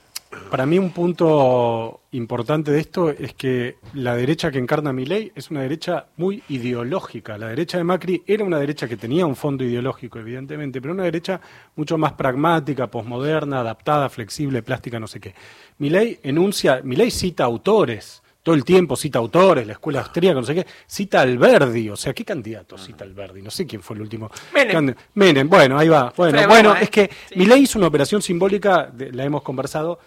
para 0.49 0.65
mí 0.65 0.79
un 0.79 0.91
punto 0.91 2.01
importante 2.11 2.71
de 2.71 2.79
esto 2.79 3.09
es 3.09 3.33
que 3.33 3.77
la 3.93 4.15
derecha 4.15 4.51
que 4.51 4.59
encarna 4.59 4.93
mi 4.93 5.05
ley 5.05 5.31
es 5.35 5.51
una 5.51 5.61
derecha 5.61 6.07
muy 6.17 6.43
ideológica. 6.49 7.37
La 7.37 7.47
derecha 7.47 7.77
de 7.77 7.83
Macri 7.83 8.23
era 8.25 8.43
una 8.43 8.59
derecha 8.59 8.87
que 8.87 8.97
tenía 8.97 9.25
un 9.25 9.35
fondo 9.35 9.63
ideológico, 9.63 10.19
evidentemente, 10.19 10.81
pero 10.81 10.93
una 10.93 11.03
derecha 11.03 11.39
mucho 11.75 11.97
más 11.97 12.13
pragmática, 12.13 12.87
posmoderna, 12.87 13.59
adaptada, 13.59 14.09
flexible, 14.09 14.63
plástica, 14.63 14.99
no 14.99 15.07
sé 15.07 15.19
qué. 15.19 15.35
Mi 15.79 15.89
ley 15.89 16.19
enuncia, 16.23 16.81
mi 16.83 16.95
ley 16.95 17.11
cita 17.11 17.43
autores, 17.43 18.21
todo 18.41 18.55
el 18.55 18.63
tiempo 18.63 18.95
cita 18.95 19.19
autores, 19.19 19.67
la 19.67 19.73
escuela 19.73 19.99
austríaca, 19.99 20.39
no 20.39 20.45
sé 20.45 20.55
qué, 20.55 20.65
cita 20.85 21.19
Alberdi, 21.19 21.89
o 21.89 21.97
sea, 21.97 22.13
¿qué 22.13 22.23
candidato 22.23 22.77
cita 22.77 23.03
Alberdi? 23.03 23.41
No 23.41 23.51
sé 23.51 23.65
quién 23.65 23.81
fue 23.81 23.97
el 23.97 24.03
último. 24.03 24.31
Menem. 24.53 24.95
Menem, 25.15 25.49
bueno, 25.49 25.77
ahí 25.77 25.89
va. 25.89 26.13
Bueno, 26.15 26.47
bueno, 26.47 26.75
es 26.75 26.89
que 26.89 27.09
mi 27.35 27.45
ley 27.45 27.63
hizo 27.63 27.77
una 27.77 27.89
operación 27.89 28.21
simbólica, 28.21 28.89
la 29.11 29.25
hemos 29.25 29.41
conversado, 29.41 29.99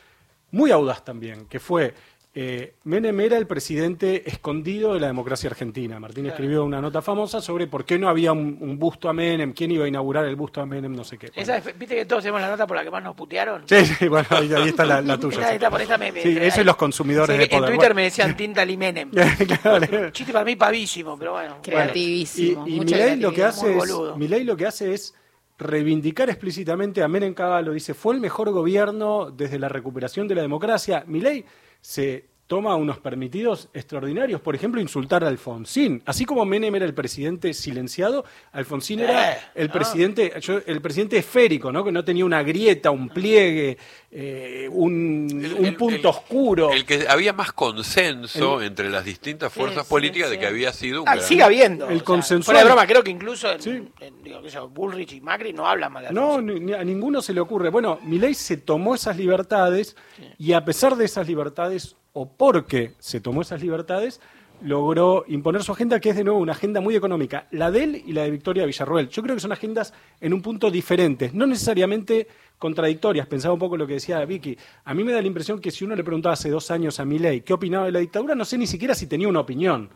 muy 0.53 0.71
audaz 0.71 1.05
también, 1.05 1.47
que 1.47 1.61
fue 1.61 1.95
eh, 2.33 2.75
Menem 2.85 3.19
era 3.21 3.37
el 3.37 3.49
presidente 3.49 4.23
escondido 4.31 4.95
de 4.95 5.01
la 5.01 5.09
democracia 5.09 5.51
argentina. 5.51 5.99
Martín 5.99 6.27
escribió 6.27 6.65
una 6.65 6.81
nota 6.81 7.03
famosa 7.03 7.41
sobre 7.41 7.67
por 7.67 7.85
qué 7.85 7.99
no 7.99 8.09
había 8.09 8.31
un, 8.33 8.79
busto 8.79 9.09
a 9.09 9.13
Menem, 9.13 9.53
quién 9.53 9.73
iba 9.73 9.85
a 9.85 9.89
inaugurar 9.89 10.25
el 10.27 10.37
busto 10.37 10.61
a 10.61 10.67
Menem, 10.67 10.95
no 10.95 11.03
sé 11.03 11.19
qué. 11.19 11.33
¿Viste 11.77 11.97
que 11.97 12.05
todos 12.05 12.23
tenemos 12.23 12.41
la 12.41 12.51
nota 12.51 12.69
por 12.69 12.77
la 12.77 12.85
que 12.85 12.91
más 12.91 13.03
nos 13.03 13.17
putearon? 13.17 13.65
Sí, 13.67 13.85
sí 13.85 14.07
bueno, 14.07 14.29
ahí, 14.31 14.69
está 14.69 14.85
la, 14.85 15.03
tuya. 15.21 15.59
sí, 16.23 16.39
eso 16.41 16.61
es 16.61 16.67
los 16.67 16.77
consumidores 16.77 17.37
de 17.37 17.49
poder. 17.49 17.65
En 17.65 17.77
Twitter 17.77 17.95
me 17.97 18.03
decían 18.05 18.37
Tinta 18.37 18.65
y 18.65 18.77
Menem. 18.77 19.11
claro. 19.63 20.11
Chiste 20.13 20.33
para 20.33 20.45
mí 20.45 20.55
pavísimo, 20.55 21.19
pero 21.19 21.33
bueno. 21.33 21.59
Creativísimo. 21.61 22.65
Y, 22.65 22.79
Milei 22.79 23.17
lo 23.17 23.33
que 23.33 23.43
hace 23.43 23.77
es, 23.77 23.89
lo 23.89 24.57
que 24.57 24.67
hace 24.67 24.95
es 24.95 25.15
reivindicar 25.61 26.31
explícitamente 26.31 27.03
a 27.03 27.09
Menem 27.09 27.35
Caballo. 27.35 27.73
Dice, 27.73 27.95
fue 27.95 28.15
el 28.15 28.21
mejor 28.21 28.51
gobierno 28.51 29.31
desde 29.31 29.59
la 29.59 29.69
recuperación 29.69 30.27
de 30.27 30.35
la 30.35 30.43
democracia. 30.43 31.05
Milei 31.07 31.45
se 31.81 32.31
toma 32.51 32.75
unos 32.75 32.99
permitidos 32.99 33.69
extraordinarios, 33.73 34.41
por 34.41 34.57
ejemplo, 34.57 34.81
insultar 34.81 35.23
a 35.23 35.29
Alfonsín. 35.29 36.03
Así 36.05 36.25
como 36.25 36.45
Menem 36.45 36.75
era 36.75 36.85
el 36.85 36.95
presidente 36.95 37.55
silenciado, 37.55 38.25
Alfonsín 38.51 38.99
era 38.99 39.35
eh, 39.35 39.39
el 39.55 39.71
presidente, 39.71 40.33
el 40.67 40.81
presidente 40.83 41.17
esférico, 41.17 41.71
¿no? 41.71 41.85
que 41.85 41.93
no 41.93 42.05
tenía 42.05 42.25
una 42.25 42.43
grieta, 42.43 42.91
un 42.91 43.09
pliegue, 43.09 43.79
eh, 44.11 44.69
un, 44.69 45.77
punto 45.79 46.09
oscuro. 46.09 46.73
El 46.73 46.85
que 46.85 47.07
había 47.09 47.33
más 47.33 47.53
consenso 47.53 48.61
entre 48.61 48.91
las 48.91 49.05
distintas 49.05 49.53
fuerzas 49.53 49.87
políticas 49.87 50.29
de 50.29 50.41
que 50.41 50.47
había 50.49 50.73
sido 50.73 51.03
un 51.03 51.09
ah, 51.09 51.19
Sigue 51.21 51.45
habiendo. 51.45 51.89
El 51.89 52.03
consenso. 52.03 52.53
de 52.53 52.65
broma, 52.65 52.85
creo 52.85 53.05
que 53.05 53.13
incluso 53.13 53.49
en, 53.53 53.93
Bullrich 54.75 55.13
y 55.13 55.21
Macri 55.21 55.53
no 55.53 55.69
hablan 55.69 55.93
mal 55.93 56.03
de 56.03 56.13
No, 56.13 56.41
ni, 56.41 56.73
a 56.73 56.83
ninguno 56.83 57.23
se 57.23 57.33
le 57.33 57.39
ocurre. 57.39 57.71
Bueno, 57.71 58.01
Milei 58.03 58.35
se 58.35 58.57
tomó 58.57 58.97
esas 58.97 59.17
libertades 59.17 59.95
y 60.37 60.53
a 60.53 60.65
pesar 60.65 60.97
de 60.97 61.05
esas 61.05 61.29
libertades 61.29 61.95
o 62.21 62.27
porque 62.27 62.93
se 62.99 63.19
tomó 63.19 63.41
esas 63.41 63.63
libertades, 63.63 64.21
logró 64.61 65.25
imponer 65.27 65.63
su 65.63 65.73
agenda, 65.73 66.01
que 66.01 66.11
es 66.11 66.17
de 66.17 66.23
nuevo 66.25 66.39
una 66.39 66.53
agenda 66.53 66.83
muy 66.83 66.95
económica, 66.95 67.47
la 67.51 67.71
de 67.71 67.83
él 67.83 68.03
y 68.07 68.13
la 68.13 68.25
de 68.25 68.31
Victoria 68.31 68.67
Villarroel. 68.67 69.09
Yo 69.09 69.23
creo 69.23 69.35
que 69.35 69.41
son 69.41 69.53
agendas 69.53 69.95
en 70.21 70.35
un 70.35 70.43
punto 70.43 70.71
diferentes, 70.71 71.33
no 71.33 71.47
necesariamente 71.47 72.29
contradictorias. 72.59 73.27
Pensaba 73.27 73.55
un 73.55 73.61
poco 73.61 73.79
lo 73.79 73.87
que 73.87 73.95
decía 73.95 74.23
Vicky. 74.27 74.55
A 74.85 74.93
mí 74.93 75.03
me 75.03 75.13
da 75.13 75.23
la 75.23 75.29
impresión 75.29 75.63
que 75.63 75.71
si 75.71 75.87
uno 75.87 75.97
le 75.97 76.05
preguntaba 76.05 76.35
hace 76.35 76.51
dos 76.51 76.71
años 76.71 77.01
a 77.01 77.07
Milei 77.07 77.41
qué 77.41 77.55
opinaba 77.55 77.87
de 77.87 77.93
la 77.93 78.01
dictadura, 78.01 78.35
no 78.35 78.45
sé 78.45 78.59
ni 78.59 78.67
siquiera 78.67 78.95
si 78.95 79.07
tenía 79.07 79.27
una 79.27 79.41
opinión. 79.41 79.89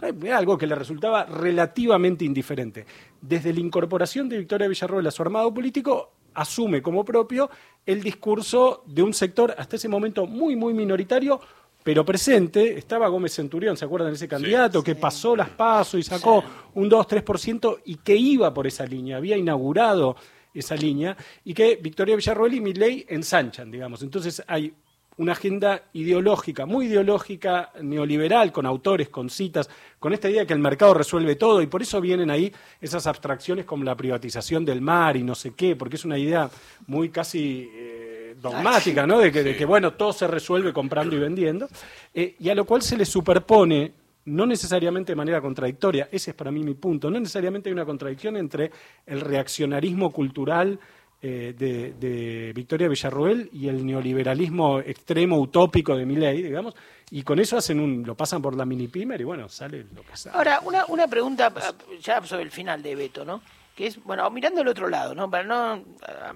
Era 0.00 0.38
algo 0.38 0.56
que 0.56 0.68
le 0.68 0.76
resultaba 0.76 1.24
relativamente 1.24 2.24
indiferente. 2.24 2.86
Desde 3.20 3.52
la 3.52 3.58
incorporación 3.58 4.28
de 4.28 4.38
Victoria 4.38 4.68
Villarroel 4.68 5.08
a 5.08 5.10
su 5.10 5.22
armado 5.22 5.52
político, 5.52 6.12
asume 6.34 6.82
como 6.82 7.04
propio 7.04 7.50
el 7.84 8.02
discurso 8.02 8.84
de 8.86 9.02
un 9.02 9.14
sector 9.14 9.54
hasta 9.58 9.76
ese 9.76 9.88
momento 9.88 10.26
muy, 10.26 10.56
muy 10.56 10.74
minoritario, 10.74 11.40
pero 11.82 12.04
presente 12.04 12.78
estaba 12.78 13.08
Gómez 13.08 13.34
Centurión, 13.34 13.76
¿se 13.76 13.84
acuerdan 13.84 14.10
de 14.10 14.16
ese 14.16 14.28
candidato 14.28 14.82
que 14.82 14.94
pasó 14.94 15.34
las 15.34 15.50
pasos 15.50 16.00
y 16.00 16.02
sacó 16.02 16.44
un 16.74 16.90
2-3% 16.90 17.80
y 17.86 17.96
que 17.96 18.14
iba 18.14 18.52
por 18.54 18.66
esa 18.66 18.86
línea, 18.86 19.16
había 19.16 19.36
inaugurado 19.36 20.16
esa 20.54 20.76
línea 20.76 21.16
y 21.44 21.54
que 21.54 21.76
Victoria 21.76 22.16
Villarroel 22.16 22.54
y 22.54 22.60
Milley 22.60 23.06
ensanchan, 23.08 23.70
digamos. 23.70 24.02
Entonces 24.02 24.42
hay 24.46 24.74
una 25.16 25.32
agenda 25.32 25.84
ideológica, 25.92 26.64
muy 26.64 26.86
ideológica, 26.86 27.70
neoliberal, 27.82 28.50
con 28.50 28.64
autores, 28.64 29.08
con 29.08 29.28
citas, 29.28 29.68
con 29.98 30.12
esta 30.12 30.30
idea 30.30 30.42
de 30.42 30.46
que 30.46 30.54
el 30.54 30.58
mercado 30.58 30.94
resuelve 30.94 31.36
todo, 31.36 31.60
y 31.60 31.66
por 31.66 31.82
eso 31.82 32.00
vienen 32.00 32.30
ahí 32.30 32.52
esas 32.80 33.06
abstracciones 33.06 33.64
como 33.66 33.84
la 33.84 33.96
privatización 33.96 34.64
del 34.64 34.80
mar 34.80 35.16
y 35.16 35.22
no 35.22 35.34
sé 35.34 35.52
qué, 35.54 35.76
porque 35.76 35.96
es 35.96 36.04
una 36.04 36.18
idea 36.18 36.50
muy 36.86 37.10
casi 37.10 37.70
eh, 37.72 38.11
dogmática, 38.42 39.06
¿no? 39.06 39.20
De 39.20 39.32
que, 39.32 39.64
bueno, 39.64 39.92
todo 39.92 40.12
se 40.12 40.26
resuelve 40.26 40.72
comprando 40.72 41.16
y 41.16 41.18
vendiendo, 41.18 41.68
eh, 42.12 42.34
y 42.38 42.48
a 42.48 42.54
lo 42.54 42.64
cual 42.64 42.82
se 42.82 42.96
le 42.96 43.06
superpone 43.06 43.92
no 44.24 44.46
necesariamente 44.46 45.12
de 45.12 45.16
manera 45.16 45.40
contradictoria, 45.40 46.08
ese 46.12 46.30
es 46.30 46.36
para 46.36 46.50
mí 46.50 46.62
mi 46.62 46.74
punto, 46.74 47.10
no 47.10 47.18
necesariamente 47.18 47.68
hay 47.68 47.72
una 47.72 47.84
contradicción 47.84 48.36
entre 48.36 48.70
el 49.06 49.20
reaccionarismo 49.20 50.12
cultural 50.12 50.78
eh, 51.20 51.54
de, 51.56 52.52
Victoria 52.54 52.88
Villarroel 52.88 53.48
y 53.52 53.68
el 53.68 53.84
neoliberalismo 53.84 54.80
extremo 54.80 55.38
utópico 55.38 55.96
de 55.96 56.04
Milley, 56.04 56.42
digamos, 56.42 56.74
y 57.10 57.22
con 57.22 57.38
eso 57.38 57.56
hacen 57.56 57.80
un, 57.80 58.04
lo 58.04 58.14
pasan 58.14 58.42
por 58.42 58.56
la 58.56 58.64
mini 58.64 58.88
pimer 58.88 59.20
y 59.20 59.24
bueno, 59.24 59.48
sale 59.48 59.86
lo 59.94 60.02
que 60.02 60.16
sale. 60.16 60.36
Ahora, 60.36 60.60
una, 60.64 60.84
una 60.86 61.06
pregunta 61.08 61.52
ya 62.00 62.24
sobre 62.24 62.42
el 62.42 62.50
final 62.50 62.82
de 62.82 62.94
Beto, 62.94 63.24
¿no? 63.24 63.40
Que 63.76 63.86
es, 63.86 64.02
bueno, 64.04 64.28
mirando 64.30 64.60
al 64.60 64.68
otro 64.68 64.88
lado, 64.88 65.14
¿no? 65.14 65.30
Para 65.30 65.44
no, 65.44 65.84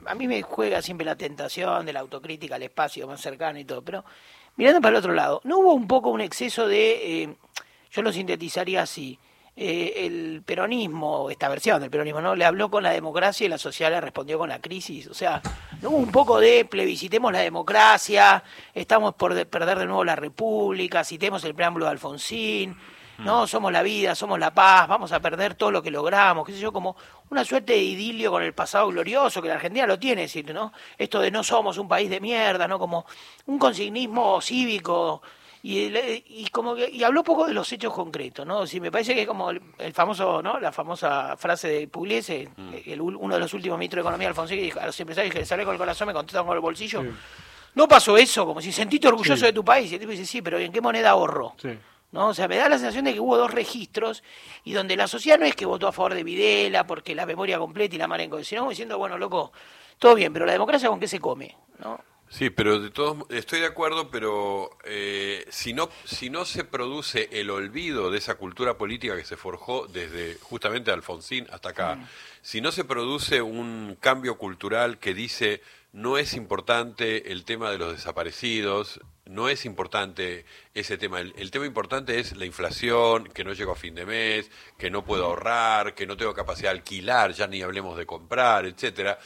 a, 0.06 0.14
mí 0.14 0.26
me 0.26 0.42
juega 0.42 0.80
siempre 0.80 1.04
la 1.04 1.16
tentación 1.16 1.84
de 1.84 1.92
la 1.92 2.00
autocrítica 2.00 2.54
al 2.54 2.62
espacio 2.62 3.06
más 3.06 3.20
cercano 3.20 3.58
y 3.58 3.64
todo, 3.64 3.82
pero 3.82 4.04
mirando 4.56 4.80
para 4.80 4.96
el 4.96 4.98
otro 5.00 5.12
lado, 5.12 5.40
¿no 5.44 5.58
hubo 5.58 5.74
un 5.74 5.86
poco 5.86 6.10
un 6.10 6.22
exceso 6.22 6.66
de, 6.66 7.22
eh, 7.22 7.36
yo 7.90 8.02
lo 8.02 8.12
sintetizaría 8.12 8.82
así, 8.82 9.18
eh, 9.58 10.04
el 10.04 10.42
peronismo, 10.44 11.30
esta 11.30 11.48
versión 11.48 11.80
del 11.80 11.88
peronismo, 11.88 12.20
¿no? 12.20 12.36
Le 12.36 12.44
habló 12.44 12.70
con 12.70 12.82
la 12.82 12.90
democracia 12.90 13.46
y 13.46 13.48
la 13.48 13.56
sociedad 13.56 13.90
le 13.90 14.02
respondió 14.02 14.38
con 14.38 14.50
la 14.50 14.60
crisis. 14.60 15.06
O 15.06 15.14
sea, 15.14 15.40
no 15.80 15.88
hubo 15.88 15.96
un 15.96 16.12
poco 16.12 16.38
de 16.38 16.66
plebiscitemos 16.66 17.32
la 17.32 17.38
democracia, 17.38 18.44
estamos 18.74 19.14
por 19.14 19.46
perder 19.46 19.78
de 19.78 19.86
nuevo 19.86 20.04
la 20.04 20.14
república, 20.14 21.04
citemos 21.04 21.42
el 21.44 21.54
preámbulo 21.54 21.86
de 21.86 21.92
Alfonsín, 21.92 22.76
¿no? 23.18 23.44
Mm. 23.44 23.46
Somos 23.46 23.72
la 23.72 23.82
vida, 23.82 24.14
somos 24.14 24.38
la 24.38 24.52
paz, 24.52 24.88
vamos 24.88 25.12
a 25.12 25.20
perder 25.20 25.54
todo 25.54 25.70
lo 25.70 25.82
que 25.82 25.90
logramos, 25.90 26.46
qué 26.46 26.52
sé 26.52 26.58
yo, 26.58 26.72
como 26.72 26.96
una 27.30 27.44
suerte 27.44 27.72
de 27.72 27.82
idilio 27.82 28.30
con 28.30 28.42
el 28.42 28.52
pasado 28.52 28.88
glorioso 28.88 29.42
que 29.42 29.48
la 29.48 29.54
Argentina 29.54 29.86
lo 29.86 29.98
tiene, 29.98 30.28
¿no? 30.52 30.72
Esto 30.96 31.20
de 31.20 31.30
no 31.30 31.42
somos 31.42 31.78
un 31.78 31.88
país 31.88 32.10
de 32.10 32.20
mierda, 32.20 32.68
¿no? 32.68 32.78
Como 32.78 33.06
un 33.46 33.58
consignismo 33.58 34.40
cívico 34.40 35.22
y, 35.62 35.92
y 36.28 36.48
como 36.52 36.76
y 36.76 37.02
habló 37.02 37.24
poco 37.24 37.46
de 37.46 37.52
los 37.52 37.70
hechos 37.72 37.92
concretos, 37.92 38.46
¿no? 38.46 38.66
Si 38.66 38.80
me 38.80 38.92
parece 38.92 39.14
que 39.14 39.22
es 39.22 39.26
como 39.26 39.50
el, 39.50 39.60
famoso, 39.92 40.40
¿no? 40.40 40.60
La 40.60 40.70
famosa 40.70 41.36
frase 41.36 41.68
de 41.68 41.88
Pugliese, 41.88 42.48
mm. 42.56 42.70
el, 42.86 43.00
uno 43.00 43.34
de 43.34 43.40
los 43.40 43.52
últimos 43.52 43.78
ministros 43.78 44.04
de 44.04 44.08
Economía, 44.08 44.28
Alfonsín, 44.28 44.58
que 44.58 44.64
dijo 44.64 44.80
a 44.80 44.86
los 44.86 45.00
empresarios 45.00 45.32
que 45.32 45.40
les 45.40 45.48
sale 45.48 45.64
con 45.64 45.72
el 45.72 45.78
corazón, 45.78 46.06
me 46.06 46.12
contestan 46.12 46.46
con 46.46 46.54
el 46.54 46.60
bolsillo. 46.60 47.02
No 47.74 47.86
pasó 47.88 48.16
eso, 48.16 48.46
como 48.46 48.60
si 48.60 48.72
sentiste 48.72 49.08
orgulloso 49.08 49.44
de 49.44 49.52
tu 49.52 49.64
país. 49.64 49.90
Y 49.90 49.94
el 49.94 50.00
tipo 50.00 50.10
dice, 50.10 50.24
sí, 50.24 50.40
pero 50.40 50.58
¿en 50.58 50.72
qué 50.72 50.80
moneda 50.80 51.10
ahorro? 51.10 51.54
¿No? 52.16 52.28
O 52.28 52.34
sea, 52.34 52.48
me 52.48 52.56
da 52.56 52.68
la 52.68 52.78
sensación 52.78 53.04
de 53.04 53.12
que 53.12 53.20
hubo 53.20 53.36
dos 53.36 53.52
registros 53.52 54.24
y 54.64 54.72
donde 54.72 54.96
la 54.96 55.06
sociedad 55.06 55.38
no 55.38 55.44
es 55.44 55.54
que 55.54 55.66
votó 55.66 55.86
a 55.86 55.92
favor 55.92 56.14
de 56.14 56.24
Videla 56.24 56.86
porque 56.86 57.14
la 57.14 57.26
memoria 57.26 57.58
completa 57.58 57.94
y 57.94 57.98
la 57.98 58.08
mala 58.08 58.22
en 58.22 58.44
sino 58.44 58.68
diciendo, 58.70 58.96
bueno, 58.96 59.18
loco, 59.18 59.52
todo 59.98 60.14
bien, 60.14 60.32
pero 60.32 60.46
la 60.46 60.52
democracia 60.52 60.88
con 60.88 60.98
qué 60.98 61.08
se 61.08 61.20
come, 61.20 61.54
¿no? 61.78 62.00
Sí, 62.28 62.50
pero 62.50 62.80
de 62.80 62.90
todos 62.90 63.18
estoy 63.30 63.60
de 63.60 63.66
acuerdo, 63.66 64.10
pero 64.10 64.70
eh, 64.84 65.44
si 65.48 65.74
no 65.74 65.88
si 66.04 66.28
no 66.28 66.44
se 66.44 66.64
produce 66.64 67.28
el 67.32 67.50
olvido 67.50 68.10
de 68.10 68.18
esa 68.18 68.34
cultura 68.34 68.76
política 68.76 69.14
que 69.14 69.24
se 69.24 69.36
forjó 69.36 69.86
desde 69.86 70.36
justamente 70.40 70.90
Alfonsín 70.90 71.46
hasta 71.52 71.68
acá, 71.68 71.94
mm. 71.94 72.08
si 72.42 72.60
no 72.60 72.72
se 72.72 72.84
produce 72.84 73.42
un 73.42 73.96
cambio 74.00 74.38
cultural 74.38 74.98
que 74.98 75.14
dice 75.14 75.62
no 75.96 76.18
es 76.18 76.34
importante 76.34 77.32
el 77.32 77.46
tema 77.46 77.70
de 77.70 77.78
los 77.78 77.94
desaparecidos, 77.94 79.00
no 79.24 79.48
es 79.48 79.64
importante 79.64 80.44
ese 80.74 80.98
tema. 80.98 81.20
El, 81.20 81.50
tema 81.50 81.64
importante 81.64 82.20
es 82.20 82.36
la 82.36 82.44
inflación, 82.44 83.24
que 83.28 83.44
no 83.44 83.54
llego 83.54 83.72
a 83.72 83.76
fin 83.76 83.94
de 83.94 84.04
mes, 84.04 84.50
que 84.76 84.90
no 84.90 85.06
puedo 85.06 85.24
ahorrar, 85.24 85.94
que 85.94 86.06
no 86.06 86.18
tengo 86.18 86.34
capacidad 86.34 86.70
de 86.70 86.78
alquilar, 86.80 87.32
ya 87.32 87.46
ni 87.46 87.62
hablemos 87.62 87.96
de 87.96 88.04
comprar, 88.04 88.66
etcétera. 88.66 89.18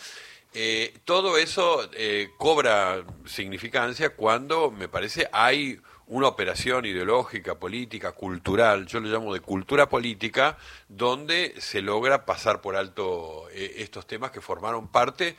Eh, 0.55 0.95
todo 1.05 1.39
eso 1.39 1.91
eh, 1.93 2.31
cobra 2.39 3.05
significancia 3.27 4.11
cuando, 4.11 4.71
me 4.71 4.87
parece, 4.87 5.29
hay 5.33 5.81
una 6.11 6.27
operación 6.27 6.87
ideológica, 6.87 7.59
política, 7.61 8.11
cultural, 8.13 8.87
yo 8.87 8.99
lo 8.99 9.09
llamo 9.09 9.33
de 9.33 9.39
cultura 9.39 9.89
política, 9.89 10.59
donde 10.89 11.55
se 11.59 11.83
logra 11.83 12.27
pasar 12.27 12.61
por 12.61 12.75
alto 12.75 13.49
eh, 13.51 13.75
estos 13.79 14.09
temas 14.09 14.33
que 14.33 14.41
formaron 14.41 14.89
parte, 14.89 15.37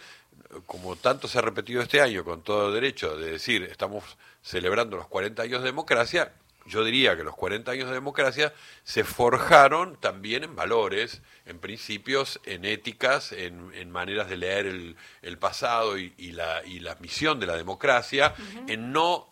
como 0.65 0.95
tanto 0.95 1.27
se 1.27 1.37
ha 1.37 1.41
repetido 1.41 1.81
este 1.81 2.01
año, 2.01 2.23
con 2.23 2.41
todo 2.41 2.71
derecho, 2.71 3.17
de 3.17 3.31
decir, 3.31 3.63
estamos 3.63 4.03
celebrando 4.41 4.97
los 4.97 5.07
40 5.07 5.41
años 5.43 5.61
de 5.61 5.67
democracia, 5.67 6.33
yo 6.65 6.83
diría 6.83 7.17
que 7.17 7.23
los 7.23 7.35
40 7.35 7.71
años 7.71 7.87
de 7.87 7.95
democracia 7.95 8.53
se 8.83 9.03
forjaron 9.03 9.97
también 9.97 10.43
en 10.43 10.55
valores, 10.55 11.21
en 11.45 11.59
principios, 11.59 12.39
en 12.45 12.65
éticas, 12.65 13.31
en, 13.31 13.89
maneras 13.89 14.29
de 14.29 14.37
leer 14.37 14.65
el, 14.67 15.37
pasado 15.39 15.97
y, 15.97 16.11
la, 16.31 16.61
y, 16.65 16.79
la, 16.79 16.95
misión 16.95 17.39
de 17.39 17.47
la 17.47 17.55
democracia, 17.55 18.35
en 18.67 18.91
no 18.91 19.30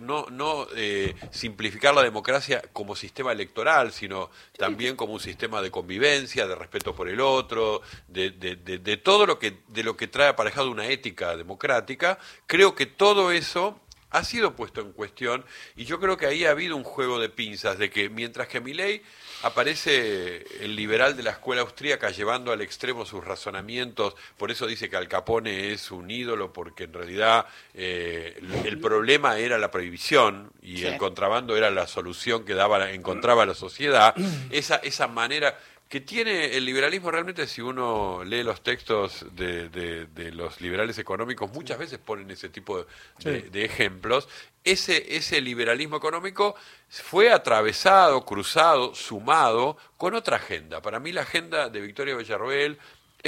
no, 0.00 0.26
no 0.30 0.66
eh, 0.76 1.14
simplificar 1.30 1.94
la 1.94 2.02
democracia 2.02 2.62
como 2.72 2.94
sistema 2.94 3.32
electoral, 3.32 3.92
sino 3.92 4.30
también 4.56 4.96
como 4.96 5.14
un 5.14 5.20
sistema 5.20 5.62
de 5.62 5.70
convivencia, 5.70 6.46
de 6.46 6.54
respeto 6.54 6.94
por 6.94 7.08
el 7.08 7.20
otro, 7.20 7.82
de, 8.08 8.30
de, 8.30 8.56
de 8.56 8.96
todo 8.96 9.26
lo 9.26 9.38
que, 9.38 9.58
de 9.68 9.82
lo 9.82 9.96
que 9.96 10.08
trae 10.08 10.28
aparejado 10.28 10.70
una 10.70 10.86
ética 10.86 11.36
democrática. 11.36 12.18
Creo 12.46 12.74
que 12.74 12.86
todo 12.86 13.32
eso 13.32 13.80
ha 14.10 14.24
sido 14.24 14.54
puesto 14.54 14.80
en 14.80 14.92
cuestión 14.92 15.44
y 15.74 15.84
yo 15.84 15.98
creo 16.00 16.16
que 16.16 16.26
ahí 16.26 16.44
ha 16.44 16.50
habido 16.50 16.76
un 16.76 16.84
juego 16.84 17.18
de 17.18 17.28
pinzas 17.28 17.78
de 17.78 17.90
que 17.90 18.08
mientras 18.08 18.48
que 18.48 18.60
Milei 18.60 19.02
aparece 19.42 20.46
el 20.64 20.76
liberal 20.76 21.16
de 21.16 21.22
la 21.22 21.32
escuela 21.32 21.62
austríaca 21.62 22.10
llevando 22.10 22.52
al 22.52 22.60
extremo 22.60 23.04
sus 23.04 23.24
razonamientos, 23.24 24.14
por 24.36 24.50
eso 24.50 24.66
dice 24.66 24.88
que 24.88 24.96
Al 24.96 25.08
Capone 25.08 25.72
es 25.72 25.90
un 25.90 26.10
ídolo 26.10 26.52
porque 26.52 26.84
en 26.84 26.92
realidad 26.92 27.46
eh, 27.74 28.40
el 28.64 28.80
problema 28.80 29.38
era 29.38 29.58
la 29.58 29.70
prohibición 29.70 30.50
y 30.62 30.84
el 30.84 30.96
contrabando 30.96 31.56
era 31.56 31.70
la 31.70 31.86
solución 31.86 32.44
que 32.44 32.54
daba 32.54 32.90
encontraba 32.90 33.46
la 33.46 33.54
sociedad, 33.54 34.14
esa 34.50 34.76
esa 34.76 35.08
manera 35.08 35.58
que 35.88 36.00
tiene 36.00 36.56
el 36.56 36.64
liberalismo 36.64 37.12
realmente, 37.12 37.46
si 37.46 37.60
uno 37.60 38.24
lee 38.24 38.42
los 38.42 38.62
textos 38.62 39.24
de, 39.36 39.68
de, 39.68 40.32
los 40.32 40.60
liberales 40.60 40.98
económicos, 40.98 41.52
muchas 41.52 41.78
veces 41.78 42.00
ponen 42.00 42.28
ese 42.30 42.48
tipo 42.48 42.84
de, 43.20 43.64
ejemplos. 43.64 44.28
Ese, 44.64 45.16
ese 45.16 45.40
liberalismo 45.40 45.96
económico 45.96 46.56
fue 46.88 47.30
atravesado, 47.30 48.24
cruzado, 48.24 48.96
sumado 48.96 49.76
con 49.96 50.14
otra 50.14 50.38
agenda. 50.38 50.82
Para 50.82 50.98
mí 50.98 51.12
la 51.12 51.22
agenda 51.22 51.68
de 51.68 51.80
Victoria 51.80 52.16
Villarroel 52.16 52.78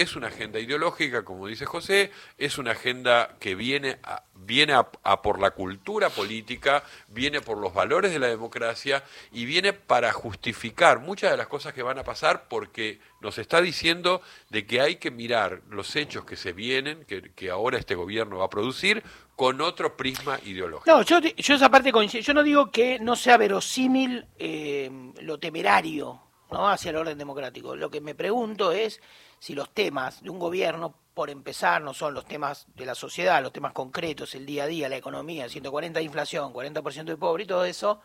es 0.00 0.16
una 0.16 0.28
agenda 0.28 0.60
ideológica, 0.60 1.24
como 1.24 1.46
dice 1.46 1.66
José, 1.66 2.10
es 2.38 2.58
una 2.58 2.72
agenda 2.72 3.36
que 3.40 3.54
viene 3.54 3.98
a, 4.02 4.22
viene 4.34 4.72
a, 4.72 5.22
por 5.22 5.40
la 5.40 5.50
cultura 5.50 6.10
política, 6.10 6.84
viene 7.08 7.40
por 7.40 7.58
los 7.58 7.74
valores 7.74 8.12
de 8.12 8.18
la 8.18 8.28
democracia 8.28 9.02
y 9.32 9.44
viene 9.44 9.72
para 9.72 10.12
justificar 10.12 11.00
muchas 11.00 11.30
de 11.30 11.36
las 11.36 11.48
cosas 11.48 11.74
que 11.74 11.82
van 11.82 11.98
a 11.98 12.04
pasar 12.04 12.48
porque 12.48 13.00
nos 13.20 13.38
está 13.38 13.60
diciendo 13.60 14.22
de 14.50 14.66
que 14.66 14.80
hay 14.80 14.96
que 14.96 15.10
mirar 15.10 15.62
los 15.68 15.96
hechos 15.96 16.24
que 16.24 16.36
se 16.36 16.52
vienen, 16.52 17.04
que, 17.04 17.50
ahora 17.50 17.78
este 17.78 17.94
gobierno 17.94 18.38
va 18.38 18.46
a 18.46 18.50
producir, 18.50 19.02
con 19.36 19.60
otro 19.60 19.96
prisma 19.96 20.38
ideológico. 20.44 20.90
No, 20.90 21.02
yo, 21.02 21.20
yo 21.20 21.54
esa 21.54 21.70
parte 21.70 21.92
coincido. 21.92 22.22
Yo 22.22 22.34
no 22.34 22.42
digo 22.42 22.70
que 22.70 22.98
no 22.98 23.14
sea 23.14 23.36
verosímil 23.36 24.26
eh, 24.38 24.90
lo 25.20 25.38
temerario 25.38 26.20
¿no? 26.50 26.68
hacia 26.68 26.90
el 26.90 26.96
orden 26.96 27.18
democrático. 27.18 27.76
Lo 27.76 27.90
que 27.90 28.00
me 28.00 28.14
pregunto 28.14 28.72
es 28.72 29.00
si 29.38 29.54
los 29.54 29.72
temas 29.72 30.22
de 30.22 30.30
un 30.30 30.38
gobierno, 30.38 30.94
por 31.14 31.30
empezar, 31.30 31.82
no 31.82 31.94
son 31.94 32.14
los 32.14 32.26
temas 32.26 32.66
de 32.74 32.86
la 32.86 32.94
sociedad, 32.94 33.42
los 33.42 33.52
temas 33.52 33.72
concretos, 33.72 34.34
el 34.34 34.46
día 34.46 34.64
a 34.64 34.66
día, 34.66 34.88
la 34.88 34.96
economía, 34.96 35.48
140 35.48 35.98
de 35.98 36.04
inflación, 36.04 36.52
40% 36.52 37.04
de 37.04 37.16
pobre 37.16 37.42
y 37.42 37.46
todo 37.46 37.64
eso, 37.64 38.00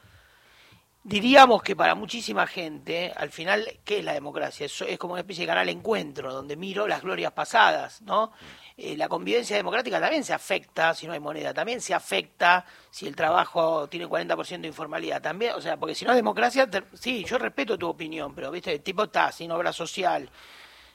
diríamos 1.03 1.61
que 1.61 1.75
para 1.75 1.95
muchísima 1.95 2.47
gente, 2.47 3.13
al 3.15 3.29
final, 3.29 3.79
¿qué 3.83 3.99
es 3.99 4.05
la 4.05 4.13
democracia? 4.13 4.65
Es, 4.65 4.81
es 4.81 4.97
como 4.97 5.13
una 5.13 5.21
especie 5.21 5.43
de 5.43 5.47
canal 5.47 5.69
encuentro, 5.69 6.33
donde 6.33 6.55
miro 6.55 6.87
las 6.87 7.01
glorias 7.01 7.33
pasadas, 7.33 8.01
¿no? 8.01 8.31
Eh, 8.77 8.97
la 8.97 9.07
convivencia 9.07 9.55
democrática 9.55 9.99
también 9.99 10.23
se 10.23 10.33
afecta 10.33 10.95
si 10.95 11.05
no 11.05 11.13
hay 11.13 11.19
moneda, 11.19 11.53
también 11.53 11.81
se 11.81 11.93
afecta 11.93 12.65
si 12.89 13.05
el 13.05 13.15
trabajo 13.15 13.87
tiene 13.87 14.07
40% 14.07 14.61
de 14.61 14.67
informalidad, 14.67 15.21
también, 15.21 15.53
o 15.53 15.61
sea, 15.61 15.77
porque 15.77 15.93
si 15.93 16.05
no 16.05 16.11
es 16.11 16.15
democracia, 16.15 16.67
sí, 16.93 17.23
yo 17.25 17.37
respeto 17.37 17.77
tu 17.77 17.87
opinión, 17.87 18.33
pero, 18.33 18.49
viste, 18.49 18.71
el 18.71 18.81
tipo 18.81 19.03
está 19.03 19.31
sin 19.31 19.51
obra 19.51 19.71
social, 19.71 20.29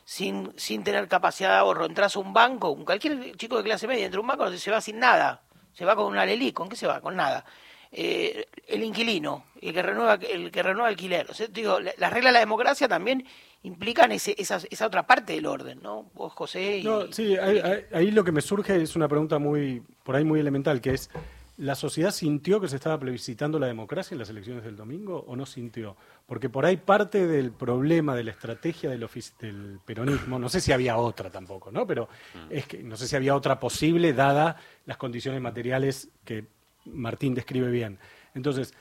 sin, 0.08 0.54
sin 0.56 0.82
tener 0.82 1.06
capacidad 1.06 1.50
de 1.50 1.56
ahorro, 1.56 1.84
entras 1.84 2.16
a 2.16 2.18
un 2.20 2.32
banco, 2.32 2.74
cualquier 2.82 3.36
chico 3.36 3.58
de 3.58 3.64
clase 3.64 3.86
media 3.86 4.06
entra 4.06 4.16
a 4.16 4.22
un 4.22 4.26
banco, 4.26 4.50
se 4.56 4.70
va 4.70 4.80
sin 4.80 4.98
nada, 4.98 5.42
se 5.74 5.84
va 5.84 5.94
con 5.94 6.06
una 6.06 6.24
Lelí, 6.24 6.50
¿con 6.52 6.66
qué 6.66 6.76
se 6.76 6.86
va? 6.86 7.02
Con 7.02 7.14
nada. 7.14 7.44
Eh, 7.92 8.46
el 8.68 8.82
inquilino, 8.84 9.44
el 9.60 9.74
que 9.74 9.82
renueva, 9.82 10.14
el 10.14 10.50
que 10.50 10.62
renueva 10.62 10.88
alquiler. 10.88 11.30
O 11.30 11.34
sea, 11.34 11.46
digo, 11.48 11.78
las 11.78 12.10
reglas 12.10 12.30
de 12.30 12.32
la 12.32 12.38
democracia 12.38 12.88
también 12.88 13.26
implican 13.64 14.10
ese, 14.10 14.34
esa, 14.38 14.58
esa 14.70 14.86
otra 14.86 15.06
parte 15.06 15.34
del 15.34 15.44
orden, 15.44 15.80
¿no? 15.82 16.10
Vos, 16.14 16.32
José. 16.32 16.80
No, 16.82 17.12
sí, 17.12 17.36
ahí, 17.36 17.60
ahí, 17.92 18.10
lo 18.10 18.24
que 18.24 18.32
me 18.32 18.40
surge 18.40 18.80
es 18.80 18.96
una 18.96 19.08
pregunta 19.08 19.38
muy, 19.38 19.82
por 20.04 20.16
ahí 20.16 20.24
muy 20.24 20.40
elemental, 20.40 20.80
que 20.80 20.94
es, 20.94 21.10
¿la 21.58 21.74
sociedad 21.74 22.12
sintió 22.12 22.60
que 22.60 22.68
se 22.68 22.76
estaba 22.76 22.98
plebiscitando 22.98 23.58
la 23.58 23.66
democracia 23.66 24.14
en 24.14 24.20
las 24.20 24.30
elecciones 24.30 24.62
del 24.64 24.76
domingo 24.76 25.24
o 25.26 25.34
no 25.34 25.44
sintió? 25.44 25.96
Porque 26.24 26.48
por 26.48 26.64
ahí 26.64 26.76
parte 26.76 27.26
del 27.26 27.50
problema 27.50 28.14
de 28.14 28.24
la 28.24 28.30
estrategia 28.30 28.88
del, 28.88 29.06
del 29.40 29.80
peronismo, 29.84 30.38
no 30.38 30.48
sé 30.48 30.60
si 30.60 30.72
había 30.72 30.96
otra 30.96 31.30
tampoco, 31.30 31.72
¿no? 31.72 31.84
Pero 31.86 32.08
mm. 32.34 32.52
es 32.52 32.66
que 32.66 32.82
no 32.82 32.96
sé 32.96 33.08
si 33.08 33.16
había 33.16 33.34
otra 33.34 33.58
posible 33.58 34.12
dada 34.12 34.56
las 34.86 34.96
condiciones 34.96 35.40
materiales 35.40 36.08
que 36.24 36.46
Martín 36.86 37.34
describe 37.34 37.70
bien. 37.70 37.98
Entonces, 38.34 38.72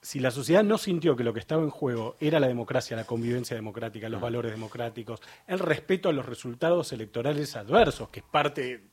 si 0.00 0.20
la 0.20 0.30
sociedad 0.30 0.62
no 0.62 0.78
sintió 0.78 1.16
que 1.16 1.24
lo 1.24 1.34
que 1.34 1.40
estaba 1.40 1.64
en 1.64 1.70
juego 1.70 2.16
era 2.20 2.38
la 2.38 2.46
democracia, 2.46 2.96
la 2.96 3.04
convivencia 3.04 3.56
democrática, 3.56 4.08
los 4.08 4.20
mm. 4.20 4.22
valores 4.22 4.52
democráticos, 4.52 5.20
el 5.48 5.58
respeto 5.58 6.08
a 6.08 6.12
los 6.12 6.26
resultados 6.26 6.92
electorales 6.92 7.56
adversos, 7.56 8.08
que 8.10 8.20
es 8.20 8.26
parte 8.26 8.84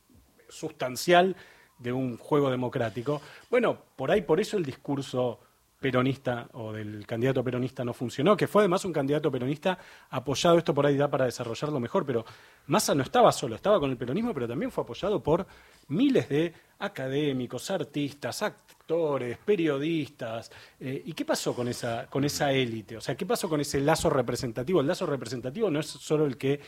sustancial 0.50 1.36
de 1.80 1.94
un 1.94 2.18
juego 2.18 2.50
democrático. 2.50 3.22
Bueno, 3.50 3.78
por 3.96 4.12
ahí, 4.12 4.22
por 4.22 4.40
eso 4.40 4.58
el 4.58 4.66
discurso 4.66 5.40
peronista 5.80 6.50
o 6.54 6.74
del 6.74 7.06
candidato 7.06 7.44
peronista 7.44 7.86
no 7.86 7.94
funcionó, 7.94 8.36
que 8.36 8.48
fue 8.48 8.64
además 8.64 8.84
un 8.86 8.94
candidato 8.94 9.32
peronista 9.32 9.78
apoyado, 10.10 10.58
esto 10.58 10.74
por 10.74 10.86
ahí 10.86 10.98
da 10.98 11.10
para 11.10 11.26
desarrollarlo 11.26 11.80
mejor, 11.80 12.06
pero 12.06 12.26
Massa 12.68 12.96
no 12.96 13.04
estaba 13.04 13.32
solo, 13.32 13.56
estaba 13.56 13.80
con 13.80 13.92
el 13.92 13.98
peronismo, 13.98 14.34
pero 14.34 14.48
también 14.48 14.72
fue 14.72 14.84
apoyado 14.84 15.22
por 15.22 15.46
miles 15.90 16.28
de 16.30 16.54
académicos, 16.80 17.70
artistas, 17.70 18.42
actores, 18.42 19.38
periodistas. 19.38 20.52
Eh, 20.80 21.04
¿Y 21.06 21.14
qué 21.14 21.26
pasó 21.26 21.56
con 21.56 21.68
esa, 21.68 22.08
con 22.08 22.26
esa 22.26 22.52
élite? 22.52 22.98
O 22.98 23.02
sea, 23.02 23.16
¿qué 23.16 23.26
pasó 23.26 23.48
con 23.48 23.62
ese 23.62 23.80
lazo 23.80 24.10
representativo? 24.10 24.82
El 24.82 24.88
lazo 24.88 25.06
representativo 25.06 25.70
no 25.70 25.80
es 25.80 25.88
solo 25.88 26.26
el 26.26 26.38
que 26.38 26.60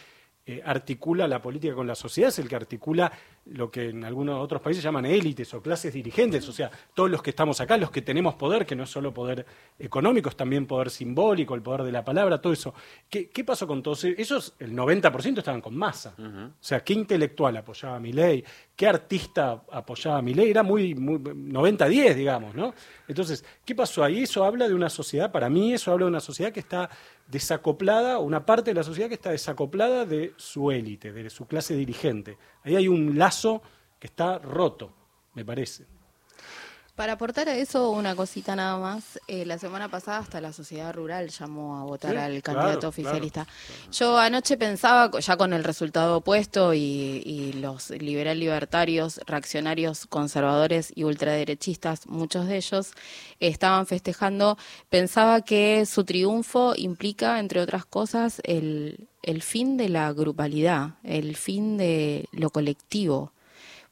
eh, 0.46 0.62
articula 0.66 1.28
la 1.28 1.42
política 1.42 1.76
con 1.76 1.86
la 1.86 1.96
sociedad, 1.96 2.30
es 2.30 2.40
el 2.40 2.48
que 2.48 2.56
articula 2.56 3.12
lo 3.46 3.72
que 3.72 3.90
en 3.90 4.04
algunos 4.04 4.44
otros 4.44 4.62
países 4.62 4.84
llaman 4.84 5.06
élites 5.06 5.54
o 5.54 5.62
clases 5.62 5.94
dirigentes, 5.94 6.48
o 6.48 6.52
sea, 6.52 6.70
todos 6.94 7.10
los 7.10 7.22
que 7.22 7.32
estamos 7.32 7.60
acá, 7.62 7.78
los 7.78 7.92
que 7.92 8.02
tenemos 8.02 8.36
poder, 8.36 8.66
que 8.66 8.76
no 8.76 8.84
es 8.84 8.90
solo 8.90 9.14
poder 9.14 9.46
económico, 9.78 10.30
es 10.30 10.36
también 10.36 10.66
poder 10.66 10.90
simbólico, 10.90 11.56
el 11.56 11.62
poder 11.62 11.84
de 11.84 11.92
la 11.92 12.04
palabra, 12.04 12.40
todo 12.42 12.54
eso. 12.54 12.74
¿Qué, 13.10 13.44
pasó 13.44 13.66
con 13.66 13.82
todos 13.82 14.04
esos? 14.04 14.54
El 14.60 14.74
90% 14.74 15.40
estaban 15.40 15.62
con 15.62 15.76
masa. 15.76 16.14
O 16.18 16.64
sea, 16.64 16.82
¿qué 16.84 16.94
intelectual 16.94 17.58
apoyaba 17.58 17.96
a 17.96 18.00
mi 18.00 18.14
ley? 18.14 18.44
¿Qué 18.76 18.88
artista 18.88 19.64
apoyaba 19.72 20.20
a 20.20 20.22
mi 20.22 20.34
ley? 20.34 20.50
Era 20.50 20.64
muy, 20.64 20.94
muy 20.96 21.18
90-10, 21.18 22.14
digamos, 22.14 22.56
¿no? 22.56 22.74
Entonces, 23.08 23.44
¿qué 23.66 23.74
pasó 23.76 24.04
ahí? 24.04 24.24
Eso 24.24 24.44
habla 24.44 24.68
de 24.68 24.74
una 24.74 24.90
sociedad, 24.90 25.32
para 25.32 25.50
mí 25.50 25.74
eso 25.74 25.92
habla 25.92 26.06
de 26.06 26.12
una 26.12 26.20
sociedad 26.20 26.52
que 26.52 26.60
está 26.60 26.90
desacoplada, 27.28 28.18
una 28.20 28.46
parte 28.46 28.72
de 28.72 28.76
la 28.76 28.84
sociedad 28.84 29.08
que 29.08 29.16
está 29.16 29.32
desacoplada 29.32 30.06
de 30.06 30.34
su 30.38 30.72
élite, 30.72 31.12
de 31.12 31.30
su 31.30 31.46
clase 31.46 31.76
dirigente. 31.76 32.38
Ahí 32.64 32.76
hay 32.76 32.88
un 32.88 33.18
lazo 33.18 33.29
que 34.00 34.08
está 34.08 34.38
roto, 34.38 34.92
me 35.34 35.44
parece. 35.46 35.86
Para 37.00 37.14
aportar 37.14 37.48
a 37.48 37.56
eso 37.56 37.92
una 37.92 38.14
cosita 38.14 38.58
nada 38.58 38.78
más, 38.78 39.22
eh, 39.30 39.46
la 39.46 39.58
semana 39.58 39.88
pasada 39.88 40.18
hasta 40.18 40.42
la 40.42 40.52
sociedad 40.52 40.94
rural 40.94 41.30
llamó 41.30 41.78
a 41.78 41.86
votar 41.86 42.18
al 42.18 42.44
candidato 42.44 42.90
oficialista. 42.90 43.48
Yo 43.90 44.18
anoche 44.18 44.58
pensaba, 44.58 45.10
ya 45.18 45.38
con 45.38 45.54
el 45.54 45.64
resultado 45.64 46.18
opuesto 46.18 46.74
y, 46.74 47.54
los 47.62 47.92
liberal 47.92 48.38
libertarios, 48.38 49.22
reaccionarios, 49.26 50.08
conservadores 50.08 50.92
y 50.94 51.06
ultraderechistas, 51.06 52.06
muchos 52.06 52.48
de 52.48 52.58
ellos, 52.58 52.92
estaban 53.40 53.88
festejando, 53.88 54.58
pensaba 54.90 55.40
que 55.40 55.86
su 55.86 56.04
triunfo 56.04 56.74
implica, 56.76 57.40
entre 57.40 57.62
otras 57.62 57.86
cosas, 57.86 58.42
el, 58.44 59.08
el 59.24 59.42
fin 59.42 59.78
de 59.78 59.88
la 59.88 60.12
grupalidad, 60.12 60.96
el 61.04 61.38
fin 61.38 61.78
de 61.78 62.28
lo 62.34 62.50
colectivo 62.50 63.32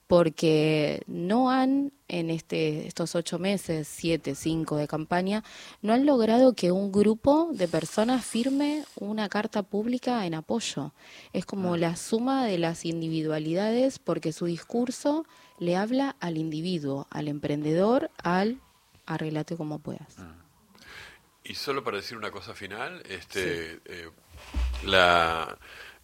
porque 0.08 1.04
no 1.06 1.52
han, 1.52 1.92
en 2.08 2.30
este, 2.30 2.88
estos 2.88 3.14
ocho 3.14 3.40
meses, 3.40 3.88
siete, 3.88 4.36
cinco 4.36 4.78
de 4.78 4.88
campaña, 4.88 5.44
no 5.82 5.94
han 5.94 6.06
logrado 6.06 6.54
que 6.54 6.72
un 6.72 6.92
grupo 6.94 7.50
de 7.52 7.68
personas 7.68 8.26
firme 8.26 8.86
una 8.96 9.28
carta 9.28 9.64
pública 9.64 10.26
en 10.26 10.34
apoyo. 10.34 10.94
Es 11.34 11.46
como 11.46 11.74
ah. 11.74 11.78
la 11.78 11.96
suma 11.98 12.46
de 12.46 12.58
las 12.58 12.86
individualidades 12.86 14.00
porque 14.00 14.32
su 14.32 14.46
discurso 14.46 15.26
le 15.60 15.76
habla 15.76 16.16
al 16.22 16.38
individuo, 16.38 17.08
al 17.10 17.28
emprendedor, 17.28 18.10
al 18.24 18.62
arreglate 19.06 19.58
como 19.58 19.80
puedas. 19.80 20.18
Ah. 20.20 20.36
Y 21.44 21.56
solo 21.56 21.84
para 21.84 21.98
decir 21.98 22.18
una 22.18 22.32
cosa 22.32 22.54
final, 22.54 23.02
este, 23.10 23.80
eh, 23.86 24.10
la 24.86 25.58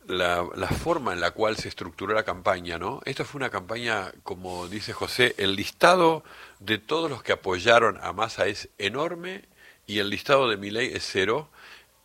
la, 0.07 0.47
la, 0.55 0.67
forma 0.67 1.13
en 1.13 1.19
la 1.19 1.31
cual 1.31 1.57
se 1.57 1.67
estructuró 1.69 2.13
la 2.13 2.23
campaña, 2.23 2.77
¿no? 2.77 3.01
Esto 3.05 3.25
fue 3.25 3.39
una 3.39 3.49
campaña, 3.49 4.11
como 4.23 4.67
dice 4.67 4.93
José, 4.93 5.35
el 5.37 5.55
listado 5.55 6.23
de 6.59 6.77
todos 6.77 7.09
los 7.09 7.23
que 7.23 7.33
apoyaron 7.33 7.97
a 8.01 8.13
Massa 8.13 8.47
es 8.47 8.69
enorme 8.77 9.43
y 9.87 9.99
el 9.99 10.09
listado 10.09 10.49
de 10.49 10.57
Milei 10.57 10.93
es 10.93 11.07
cero. 11.09 11.49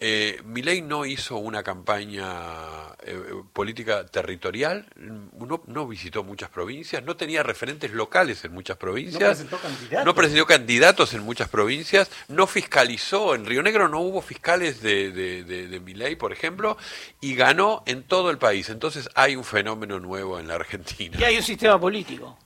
Eh, 0.00 0.40
Milei 0.44 0.82
no 0.82 1.06
hizo 1.06 1.36
una 1.36 1.62
campaña 1.62 2.87
eh, 3.04 3.16
política 3.52 4.06
territorial, 4.06 4.86
no, 4.96 5.62
no, 5.66 5.86
visitó 5.86 6.24
muchas 6.24 6.50
provincias, 6.50 7.02
no 7.04 7.16
tenía 7.16 7.42
referentes 7.42 7.92
locales 7.92 8.44
en 8.44 8.52
muchas 8.52 8.76
provincias, 8.76 9.20
no 9.20 9.28
presentó, 9.28 9.58
candidatos. 9.58 10.04
no 10.04 10.14
presentó 10.14 10.46
candidatos 10.46 11.14
en 11.14 11.22
muchas 11.22 11.48
provincias, 11.48 12.10
no 12.26 12.46
fiscalizó, 12.46 13.36
en 13.36 13.46
Río 13.46 13.62
Negro 13.62 13.88
no 13.88 14.00
hubo 14.00 14.20
fiscales 14.20 14.82
de, 14.82 15.12
de, 15.12 15.44
de, 15.44 15.68
de 15.68 15.80
Milei, 15.80 16.16
por 16.16 16.32
ejemplo, 16.32 16.76
y 17.20 17.34
ganó 17.34 17.82
en 17.86 18.02
todo 18.02 18.30
el 18.30 18.38
país. 18.38 18.68
Entonces 18.68 19.08
hay 19.14 19.36
un 19.36 19.44
fenómeno 19.44 20.00
nuevo 20.00 20.38
en 20.40 20.48
la 20.48 20.54
Argentina. 20.54 21.16
Y 21.20 21.24
hay 21.24 21.36
un 21.36 21.42
sistema 21.42 21.78
político. 21.80 22.36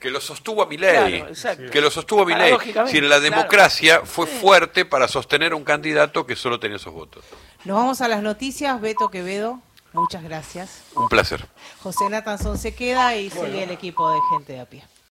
que 0.00 0.10
lo 0.10 0.20
sostuvo 0.20 0.62
a 0.62 0.66
mi 0.66 0.76
ley, 0.76 1.24
que 1.70 1.80
lo 1.80 1.90
sostuvo 1.90 2.22
a 2.22 2.26
mi 2.26 2.34
ley. 2.34 2.54
Si 2.86 3.00
la 3.00 3.20
democracia 3.20 4.02
fue 4.04 4.26
fuerte 4.26 4.84
para 4.84 5.06
sostener 5.08 5.54
un 5.54 5.64
candidato 5.64 6.26
que 6.26 6.34
solo 6.34 6.58
tenía 6.58 6.76
esos 6.76 6.92
votos. 6.92 7.24
Nos 7.66 7.78
vamos 7.78 8.00
a 8.00 8.06
las 8.06 8.22
noticias, 8.22 8.80
Beto 8.80 9.10
Quevedo. 9.10 9.60
Muchas 9.92 10.22
gracias. 10.22 10.82
Un 10.94 11.08
placer. 11.08 11.48
José 11.82 12.08
Natanzón 12.08 12.58
se 12.58 12.76
queda 12.76 13.16
y 13.16 13.28
sigue 13.28 13.64
el 13.64 13.72
equipo 13.72 14.08
de 14.08 14.20
gente 14.30 14.52
de 14.52 14.60
a 14.60 14.66
pie. 14.66 14.84